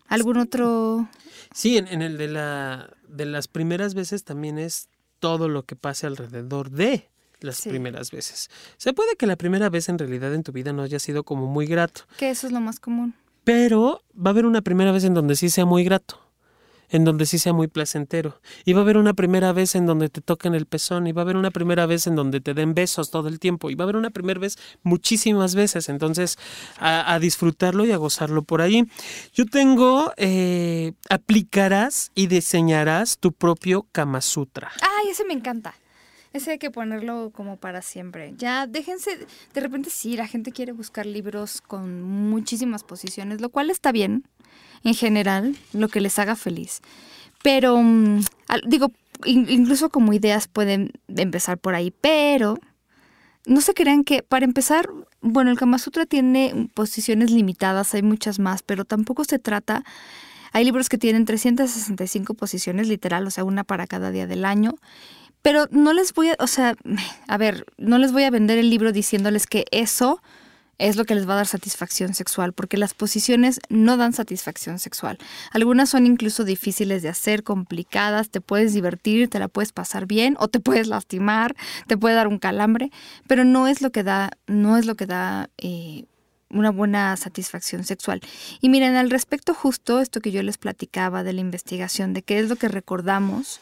[0.08, 1.08] ¿Algún otro?
[1.54, 4.88] Sí, en, en el de, la, de las primeras veces también es
[5.20, 7.11] todo lo que pase alrededor de
[7.42, 8.50] las primeras veces.
[8.76, 11.46] Se puede que la primera vez en realidad en tu vida no haya sido como
[11.46, 12.02] muy grato.
[12.18, 13.14] Que eso es lo más común.
[13.44, 16.20] Pero va a haber una primera vez en donde sí sea muy grato,
[16.90, 18.40] en donde sí sea muy placentero.
[18.64, 21.22] Y va a haber una primera vez en donde te toquen el pezón, y va
[21.22, 23.82] a haber una primera vez en donde te den besos todo el tiempo, y va
[23.82, 25.88] a haber una primera vez muchísimas veces.
[25.88, 26.38] Entonces,
[26.78, 28.86] a, disfrutarlo y a gozarlo por ahí.
[29.34, 34.70] Yo tengo, eh, aplicarás y diseñarás tu propio Kama Sutra.
[34.80, 35.74] Ay, ese me encanta.
[36.32, 38.34] Ese hay que ponerlo como para siempre.
[38.36, 43.70] Ya déjense, de repente sí, la gente quiere buscar libros con muchísimas posiciones, lo cual
[43.70, 44.24] está bien
[44.84, 46.80] en general, lo que les haga feliz.
[47.42, 48.20] Pero, mm,
[48.66, 48.92] digo,
[49.24, 52.58] incluso como ideas pueden empezar por ahí, pero
[53.44, 54.88] no se crean que, para empezar,
[55.20, 59.84] bueno, el Kama Sutra tiene posiciones limitadas, hay muchas más, pero tampoco se trata...
[60.54, 64.74] Hay libros que tienen 365 posiciones, literal, o sea, una para cada día del año.
[65.42, 66.76] Pero no les voy a, o sea,
[67.26, 70.22] a ver, no les voy a vender el libro diciéndoles que eso
[70.78, 74.78] es lo que les va a dar satisfacción sexual, porque las posiciones no dan satisfacción
[74.78, 75.18] sexual.
[75.52, 80.36] Algunas son incluso difíciles de hacer, complicadas, te puedes divertir, te la puedes pasar bien
[80.40, 81.54] o te puedes lastimar,
[81.86, 82.90] te puede dar un calambre,
[83.28, 86.06] pero no es lo que da, no es lo que da eh,
[86.50, 88.20] una buena satisfacción sexual.
[88.60, 92.40] Y miren, al respecto justo esto que yo les platicaba de la investigación, de qué
[92.40, 93.60] es lo que recordamos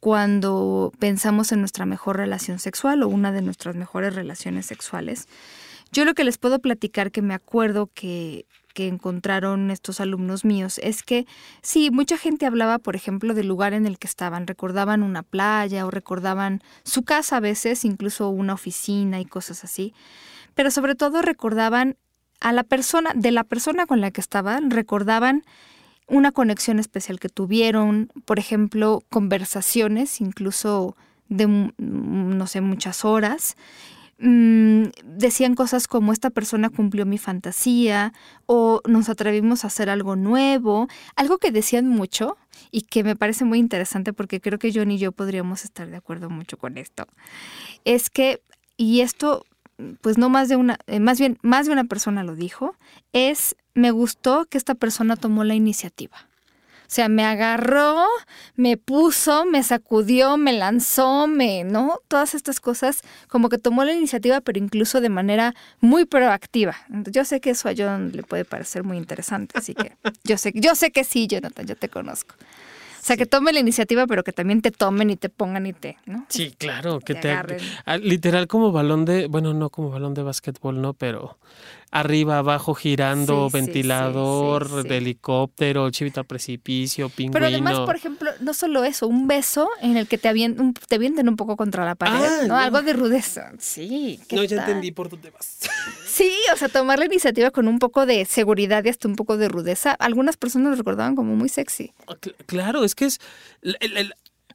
[0.00, 5.26] cuando pensamos en nuestra mejor relación sexual o una de nuestras mejores relaciones sexuales.
[5.90, 10.78] Yo lo que les puedo platicar que me acuerdo que, que encontraron estos alumnos míos
[10.84, 11.26] es que
[11.62, 15.86] sí, mucha gente hablaba, por ejemplo, del lugar en el que estaban, recordaban una playa
[15.86, 19.94] o recordaban su casa a veces, incluso una oficina y cosas así,
[20.54, 21.96] pero sobre todo recordaban
[22.40, 25.44] a la persona, de la persona con la que estaban, recordaban
[26.08, 30.96] una conexión especial que tuvieron, por ejemplo, conversaciones incluso
[31.28, 33.56] de, no sé, muchas horas.
[34.20, 38.12] Mm, decían cosas como esta persona cumplió mi fantasía
[38.46, 42.36] o nos atrevimos a hacer algo nuevo, algo que decían mucho
[42.72, 45.96] y que me parece muy interesante porque creo que John y yo podríamos estar de
[45.96, 47.06] acuerdo mucho con esto.
[47.84, 48.42] Es que,
[48.76, 49.44] y esto
[50.00, 52.74] pues no más de una, eh, más bien más de una persona lo dijo,
[53.12, 56.16] es me gustó que esta persona tomó la iniciativa.
[56.88, 58.06] O sea, me agarró,
[58.56, 62.00] me puso, me sacudió, me lanzó, me, ¿no?
[62.08, 66.76] Todas estas cosas, como que tomó la iniciativa, pero incluso de manera muy proactiva.
[66.88, 70.52] Yo sé que eso a John le puede parecer muy interesante, así que yo sé,
[70.54, 72.34] yo sé que sí, Jonathan, yo te conozco.
[73.08, 75.72] O sea, que tome la iniciativa, pero que también te tomen y te pongan y
[75.72, 76.26] te, ¿no?
[76.28, 80.82] Sí, claro, que te, ah, literal como balón de, bueno, no como balón de básquetbol,
[80.82, 81.38] no, pero
[81.90, 87.32] arriba, abajo, girando, ventilador, de helicóptero, chivito a precipicio, pingüino.
[87.32, 90.96] Pero además, por ejemplo, no solo eso, un beso en el que te, avienten, te
[90.96, 92.58] avienten un poco contra la pared, ah, ¿no?
[92.58, 93.52] Algo de rudeza.
[93.58, 94.20] Sí.
[94.32, 95.60] No, ya entendí por dónde vas.
[96.18, 99.36] Sí, o sea, tomar la iniciativa con un poco de seguridad y hasta un poco
[99.36, 99.92] de rudeza.
[99.92, 101.92] Algunas personas lo recordaban como muy sexy.
[102.08, 102.16] Ah,
[102.46, 103.20] claro, es que es...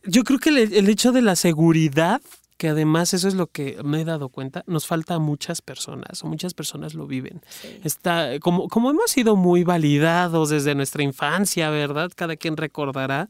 [0.03, 2.21] yo creo que el hecho de la seguridad
[2.57, 6.23] que además eso es lo que me he dado cuenta, nos falta a muchas personas,
[6.23, 7.41] o muchas personas lo viven.
[7.83, 12.11] Está, como, como hemos sido muy validados desde nuestra infancia, ¿verdad?
[12.15, 13.29] Cada quien recordará.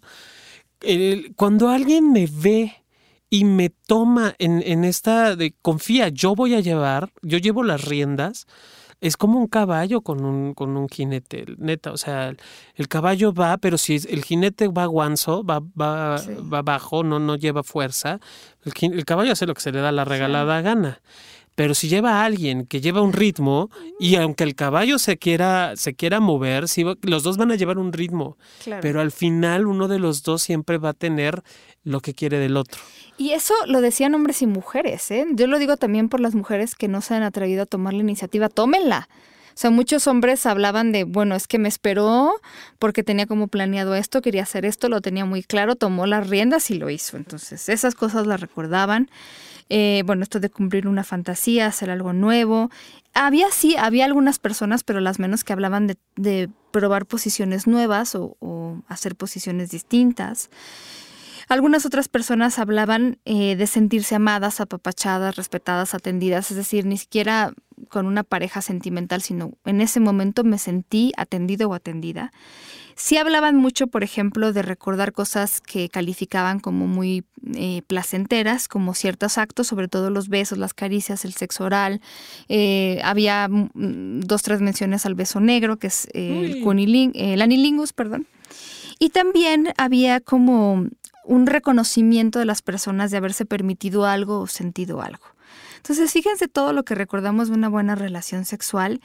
[1.36, 2.83] cuando alguien me ve
[3.34, 7.84] y me toma en, en esta de confía, yo voy a llevar, yo llevo las
[7.84, 8.46] riendas,
[9.02, 11.92] es como un caballo con un, con un jinete, neta.
[11.94, 12.36] O sea,
[12.76, 17.36] el, caballo va, pero si el jinete va guanzo, va, va, va bajo, no, no
[17.36, 18.20] lleva fuerza,
[18.66, 21.02] el, el, caballo hace lo que se le da la regalada gana.
[21.56, 25.74] Pero si lleva a alguien que lleva un ritmo y aunque el caballo se quiera,
[25.76, 28.38] se quiera mover, si, los dos van a llevar un ritmo.
[28.82, 31.44] Pero al final uno de los dos siempre va a tener
[31.84, 32.82] lo que quiere del otro.
[33.18, 35.26] Y eso lo decían hombres y mujeres, ¿eh?
[35.34, 38.02] Yo lo digo también por las mujeres que no se han atrevido a tomar la
[38.02, 39.08] iniciativa, tómenla.
[39.54, 42.34] O sea, muchos hombres hablaban de, bueno, es que me esperó
[42.80, 46.72] porque tenía como planeado esto, quería hacer esto, lo tenía muy claro, tomó las riendas
[46.72, 47.18] y lo hizo.
[47.18, 49.12] Entonces, esas cosas las recordaban.
[49.76, 52.70] Eh, bueno, esto de cumplir una fantasía, hacer algo nuevo.
[53.16, 58.84] Había sí, había algunas personas, pero las menos que hablaban de, probar posiciones nuevas o,
[58.88, 60.52] hacer posiciones distintas.
[61.48, 67.52] Algunas otras personas hablaban eh, de sentirse amadas, apapachadas, respetadas, atendidas, es decir, ni siquiera
[67.90, 72.32] con una pareja sentimental, sino en ese momento me sentí atendido o atendida.
[72.96, 77.24] Sí hablaban mucho, por ejemplo, de recordar cosas que calificaban como muy
[77.56, 82.02] eh, placenteras, como ciertos actos, sobre todo los besos, las caricias, el sexo oral.
[82.50, 86.64] Eh, había mm, dos, tres menciones al beso negro, que es el,
[87.16, 88.28] el anilingus, perdón.
[89.00, 90.88] Y también había como
[91.26, 95.26] un reconocimiento de las personas de haberse permitido algo o sentido algo.
[95.78, 99.02] Entonces, fíjense todo lo que recordamos de una buena relación sexual,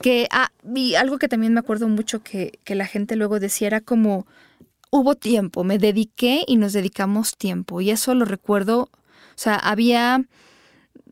[0.00, 3.68] que ah, y algo que también me acuerdo mucho que, que la gente luego decía
[3.68, 4.26] era como,
[4.90, 8.90] hubo tiempo, me dediqué y nos dedicamos tiempo, y eso lo recuerdo, o
[9.36, 10.24] sea, había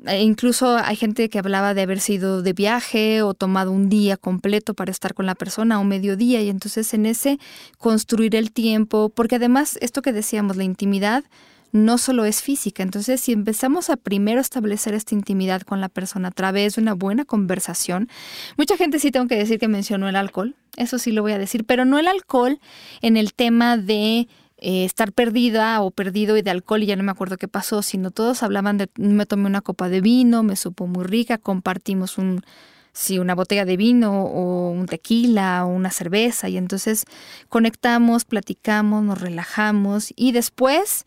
[0.05, 4.16] e incluso hay gente que hablaba de haber sido de viaje o tomado un día
[4.16, 7.39] completo para estar con la persona o medio día y entonces en ese
[7.78, 11.24] construir el tiempo, porque además esto que decíamos, la intimidad
[11.77, 16.29] no solo es física, entonces si empezamos a primero establecer esta intimidad con la persona
[16.29, 18.09] a través de una buena conversación,
[18.57, 21.39] mucha gente sí tengo que decir que mencionó el alcohol, eso sí lo voy a
[21.39, 22.59] decir, pero no el alcohol
[23.03, 27.03] en el tema de eh, estar perdida o perdido y de alcohol y ya no
[27.03, 30.57] me acuerdo qué pasó, sino todos hablaban de me tomé una copa de vino, me
[30.57, 32.43] supo muy rica, compartimos un
[32.97, 37.05] sí, una botella de vino o un tequila o una cerveza y entonces
[37.51, 41.05] conectamos, platicamos, nos relajamos y después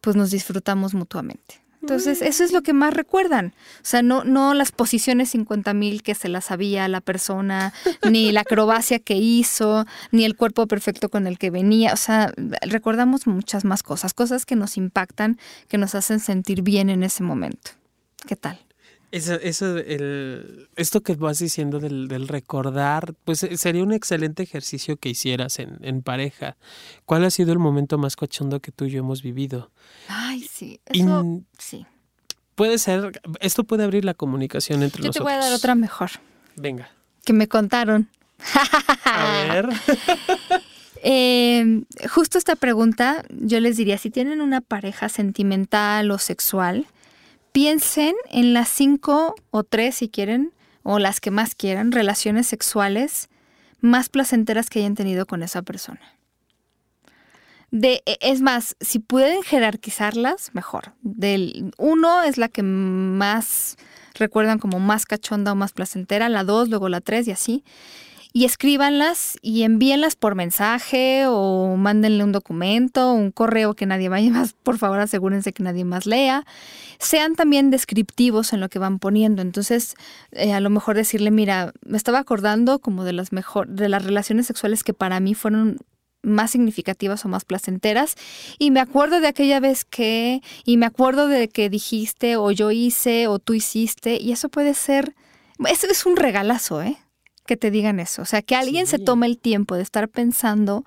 [0.00, 1.60] pues nos disfrutamos mutuamente.
[1.82, 3.54] Entonces, eso es lo que más recuerdan.
[3.76, 7.72] O sea, no, no las posiciones 50 mil que se las sabía la persona,
[8.10, 11.94] ni la acrobacia que hizo, ni el cuerpo perfecto con el que venía.
[11.94, 12.32] O sea,
[12.62, 15.38] recordamos muchas más cosas, cosas que nos impactan,
[15.68, 17.70] que nos hacen sentir bien en ese momento.
[18.26, 18.60] ¿Qué tal?
[19.12, 24.44] Eso, eso el, esto que vas diciendo del, del, recordar, pues eh, sería un excelente
[24.44, 26.56] ejercicio que hicieras en, en, pareja.
[27.06, 29.72] ¿Cuál ha sido el momento más cochondo que tú y yo hemos vivido?
[30.06, 31.86] Ay, sí, eso, sí.
[32.54, 35.14] Puede ser, esto puede abrir la comunicación entre nosotros.
[35.14, 36.10] Yo te voy a dar otra mejor.
[36.54, 36.90] Venga.
[37.24, 38.08] Que me contaron.
[39.04, 39.68] a ver.
[41.02, 46.86] eh, justo esta pregunta, yo les diría, si tienen una pareja sentimental o sexual,
[47.52, 53.28] piensen en las cinco o tres, si quieren, o las que más quieran, relaciones sexuales
[53.80, 56.00] más placenteras que hayan tenido con esa persona.
[57.70, 60.92] De, e, es más, si pueden jerarquizarlas, mejor.
[61.02, 63.76] Del uno es la que más
[64.14, 67.64] recuerdan como más cachonda o más placentera, la dos, luego la tres y así
[68.32, 74.30] y escríbanlas y envíenlas por mensaje o mándenle un documento, un correo que nadie vaya
[74.30, 76.44] más, por favor asegúrense que nadie más lea.
[76.98, 79.42] Sean también descriptivos en lo que van poniendo.
[79.42, 79.94] Entonces,
[80.32, 84.04] eh, a lo mejor decirle, mira, me estaba acordando como de las mejor, de las
[84.04, 85.78] relaciones sexuales que para mí fueron
[86.22, 88.14] más significativas o más placenteras
[88.58, 92.70] y me acuerdo de aquella vez que y me acuerdo de que dijiste o yo
[92.70, 95.14] hice o tú hiciste y eso puede ser
[95.66, 96.98] eso es un regalazo, ¿eh?
[97.50, 98.22] Que te digan eso.
[98.22, 100.84] O sea, que alguien se tome el tiempo de estar pensando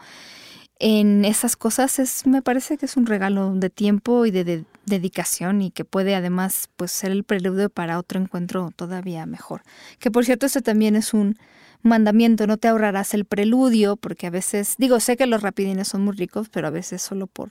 [0.80, 5.62] en esas cosas es, me parece que es un regalo de tiempo y de, dedicación
[5.62, 9.64] y que puede además pues ser el preludio para otro encuentro todavía mejor.
[10.00, 11.38] Que por cierto, esto también es un
[11.82, 16.06] mandamiento, no te ahorrarás el preludio, porque a veces, digo, sé que los rapidines son
[16.06, 17.50] muy ricos, pero a veces solo por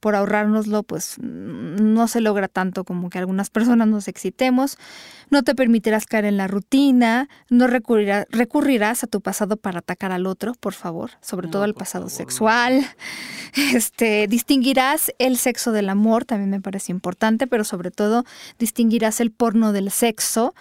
[0.00, 4.78] por ahorrárnoslo, pues no se logra tanto como que algunas personas nos excitemos.
[5.30, 10.26] No te permitirás caer en la rutina, no recurrirás a tu pasado para atacar al
[10.26, 12.86] otro, por favor, sobre todo al pasado sexual.
[13.74, 18.24] Este, distinguirás el sexo del amor, también me parece importante, pero sobre todo
[18.58, 20.54] distinguirás el porno del sexo.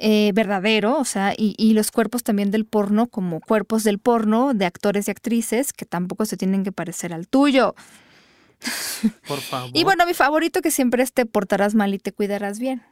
[0.00, 4.54] Eh, verdadero, o sea, y, y, los cuerpos también del porno como cuerpos del porno
[4.54, 7.74] de actores y actrices que tampoco se tienen que parecer al tuyo.
[9.26, 9.70] Por favor.
[9.74, 12.82] Y bueno, mi favorito que siempre es te portarás mal y te cuidarás bien.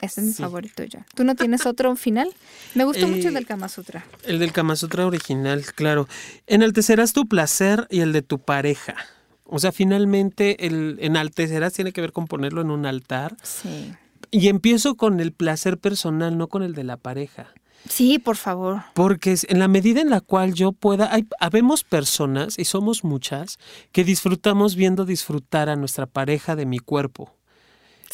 [0.00, 1.06] Ese es mi favorito ya.
[1.14, 2.28] ¿Tú no tienes otro final?
[2.74, 4.04] Me gustó mucho el eh, del Kama Sutra.
[4.24, 6.08] El del Kama Sutra original, claro.
[6.48, 8.96] Enaltecerás tu placer y el de tu pareja.
[9.44, 13.36] O sea, finalmente el enaltecerás tiene que ver con ponerlo en un altar.
[13.44, 13.94] Sí.
[14.32, 17.52] Y empiezo con el placer personal, no con el de la pareja.
[17.88, 18.82] Sí, por favor.
[18.94, 23.58] Porque en la medida en la cual yo pueda, hay, habemos personas, y somos muchas,
[23.92, 27.34] que disfrutamos viendo disfrutar a nuestra pareja de mi cuerpo.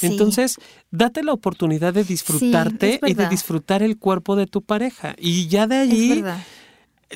[0.01, 0.59] Entonces,
[0.91, 5.17] date la oportunidad de disfrutarte y de disfrutar el cuerpo de tu pareja.
[5.19, 6.25] Y ya de allí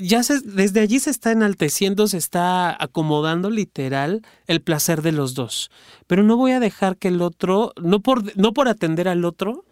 [0.00, 5.34] ya se, desde allí se está enalteciendo, se está acomodando literal el placer de los
[5.34, 5.70] dos.
[6.06, 9.64] Pero no voy a dejar que el otro, no por, no por atender al otro,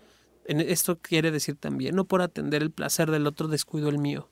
[0.59, 4.29] esto quiere decir también, no por atender el placer del otro descuido el mío.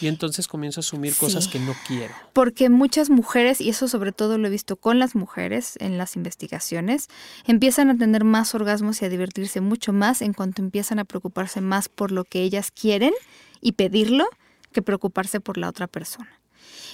[0.00, 2.14] Y entonces comienzo a asumir cosas que no quiero.
[2.32, 6.16] Porque muchas mujeres, y eso sobre todo lo he visto con las mujeres en las
[6.16, 7.08] investigaciones,
[7.46, 11.60] empiezan a tener más orgasmos y a divertirse mucho más en cuanto empiezan a preocuparse
[11.60, 13.12] más por lo que ellas quieren
[13.60, 14.26] y pedirlo
[14.72, 16.39] que preocuparse por la otra persona.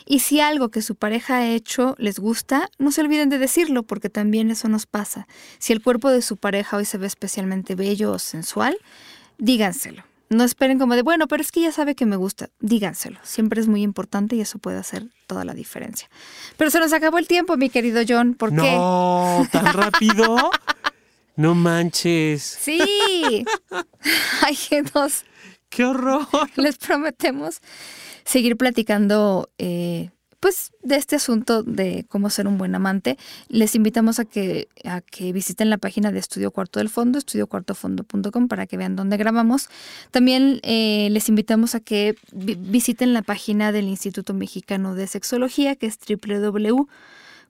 [0.07, 3.83] Y si algo que su pareja ha hecho les gusta, no se olviden de decirlo,
[3.83, 5.27] porque también eso nos pasa.
[5.59, 8.77] Si el cuerpo de su pareja hoy se ve especialmente bello o sensual,
[9.39, 10.05] díganselo.
[10.29, 12.51] No esperen como de, bueno, pero es que ya sabe que me gusta.
[12.59, 13.21] Díganselo.
[13.23, 16.11] Siempre es muy importante y eso puede hacer toda la diferencia.
[16.57, 18.35] Pero se nos acabó el tiempo, mi querido John.
[18.35, 18.57] ¿Por qué?
[18.57, 20.51] No, tan rápido.
[21.37, 22.43] no manches.
[22.43, 22.81] Sí.
[24.43, 24.59] Hay
[24.93, 25.25] dos
[25.69, 26.27] ¡Qué horror!
[26.57, 27.61] Les prometemos
[28.27, 30.11] seguir platicando eh,
[30.41, 33.17] pues de este asunto de cómo ser un buen amante.
[33.49, 38.49] Les invitamos a que, a que visiten la página de Estudio Cuarto del Fondo, estudiocuartofondo.com
[38.49, 39.69] para que vean dónde grabamos.
[40.11, 45.87] También eh, les invitamos a que visiten la página del Instituto Mexicano de Sexología, que
[45.87, 46.87] es www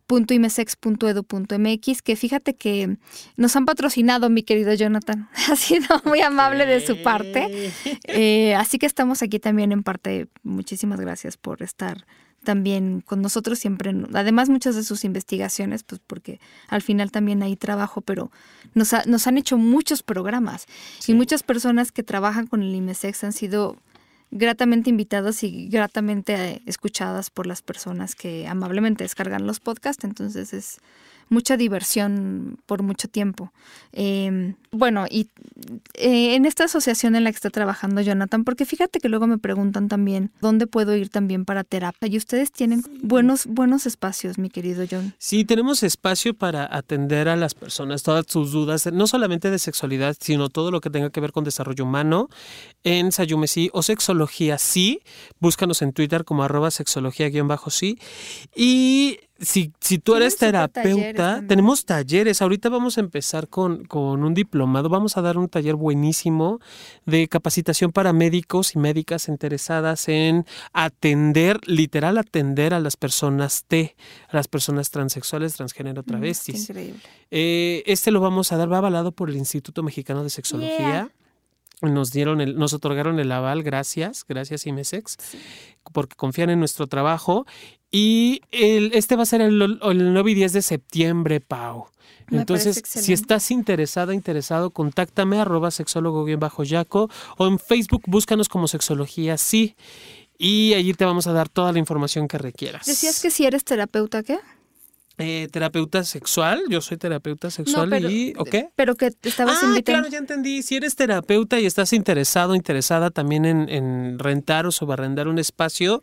[0.09, 2.97] .imesex.edu.mx, que fíjate que
[3.37, 5.29] nos han patrocinado, mi querido Jonathan.
[5.49, 7.73] Ha sido muy amable de su parte.
[8.09, 10.27] Eh, así que estamos aquí también en parte.
[10.43, 12.05] Muchísimas gracias por estar
[12.47, 13.93] también con nosotros siempre.
[14.15, 18.31] Además, muchas de sus investigaciones, pues porque al final también hay trabajo, pero
[18.73, 20.67] nos, nos han hecho muchos programas
[21.07, 23.77] y muchas personas que trabajan con el IMESEX han sido
[24.37, 30.05] gratamente invitados y gratamente eh, escuchadas por las personas que amablemente descargan los podcasts.
[30.05, 30.79] Entonces es
[31.29, 33.53] mucha diversión por mucho tiempo.
[33.93, 35.29] Em, bueno, y
[35.95, 39.39] eh, en esta asociación en la que está trabajando Jonathan, porque fíjate que luego me
[39.39, 44.51] preguntan también dónde puedo ir también para terapia y ustedes tienen buenos buenos espacios, mi
[44.51, 45.15] querido John.
[45.19, 50.17] Sí, tenemos espacio para atender a las personas todas sus dudas, no solamente de sexualidad,
[50.21, 52.29] sino todo lo que tenga que ver con desarrollo humano
[52.85, 55.01] en Sayumesi o sexología sí.
[55.41, 57.99] Búscanos en Twitter como arroba sexología-sí
[58.55, 62.41] y si, si tú eres terapeuta, tenemos talleres.
[62.41, 64.89] Ahorita vamos a empezar con, con, un diplomado.
[64.89, 66.61] Vamos a dar un taller buenísimo
[67.05, 73.95] de capacitación para médicos y médicas interesadas en atender, literal atender a las personas T,
[74.29, 76.69] a las personas transexuales, transgénero, mm, travestis.
[76.69, 77.01] increíble.
[77.31, 81.11] Eh, este lo vamos a dar, va avalado por el Instituto Mexicano de Sexología.
[81.83, 85.19] Nos dieron el, nos otorgaron el aval, gracias, gracias IMESEX,
[85.93, 87.47] porque confían en nuestro trabajo
[87.91, 91.87] y el, este va a ser el, el 9 y 10 de septiembre, Pau.
[92.31, 99.77] Entonces, si estás interesada, interesado, contáctame arroba sexólogo-yaco o en Facebook búscanos como sexología, sí.
[100.39, 102.87] Y allí te vamos a dar toda la información que requieras.
[102.87, 104.39] Decías que si eres terapeuta, ¿qué?
[105.19, 108.71] Eh, terapeuta sexual, yo soy terapeuta sexual y, ¿ok?
[108.75, 110.63] Pero que te estabas ah, claro, ya entendí.
[110.63, 116.03] Si eres terapeuta y estás interesado, interesada también en, rentar o subarrendar un espacio,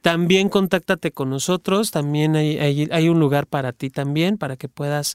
[0.00, 1.92] también contáctate con nosotros.
[1.92, 2.58] También hay,
[2.90, 5.14] hay, un lugar para ti también, para que puedas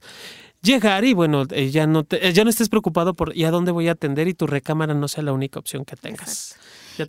[0.62, 3.74] llegar y bueno, eh, ya no te, ya no estés preocupado por ¿y a dónde
[3.74, 4.30] voy a atender?
[4.30, 6.56] Y tu recámara no sea la única opción que tengas.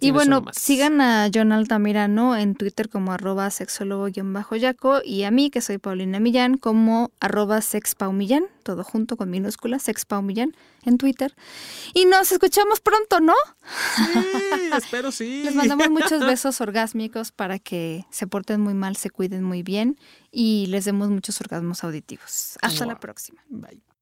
[0.00, 5.60] Y bueno, sigan a John Altamirano en Twitter como arroba sexólogo-yaco y a mí, que
[5.60, 10.54] soy Paulina Millán, como arroba sexpaumillán, todo junto con minúsculas, sexpaumillán
[10.84, 11.34] en Twitter.
[11.92, 13.34] Y nos escuchamos pronto, ¿no?
[13.96, 15.42] Sí, espero sí.
[15.44, 19.98] Les mandamos muchos besos orgásmicos para que se porten muy mal, se cuiden muy bien
[20.30, 22.58] y les demos muchos orgasmos auditivos.
[22.62, 23.42] Hasta la próxima.
[23.48, 23.93] Bye.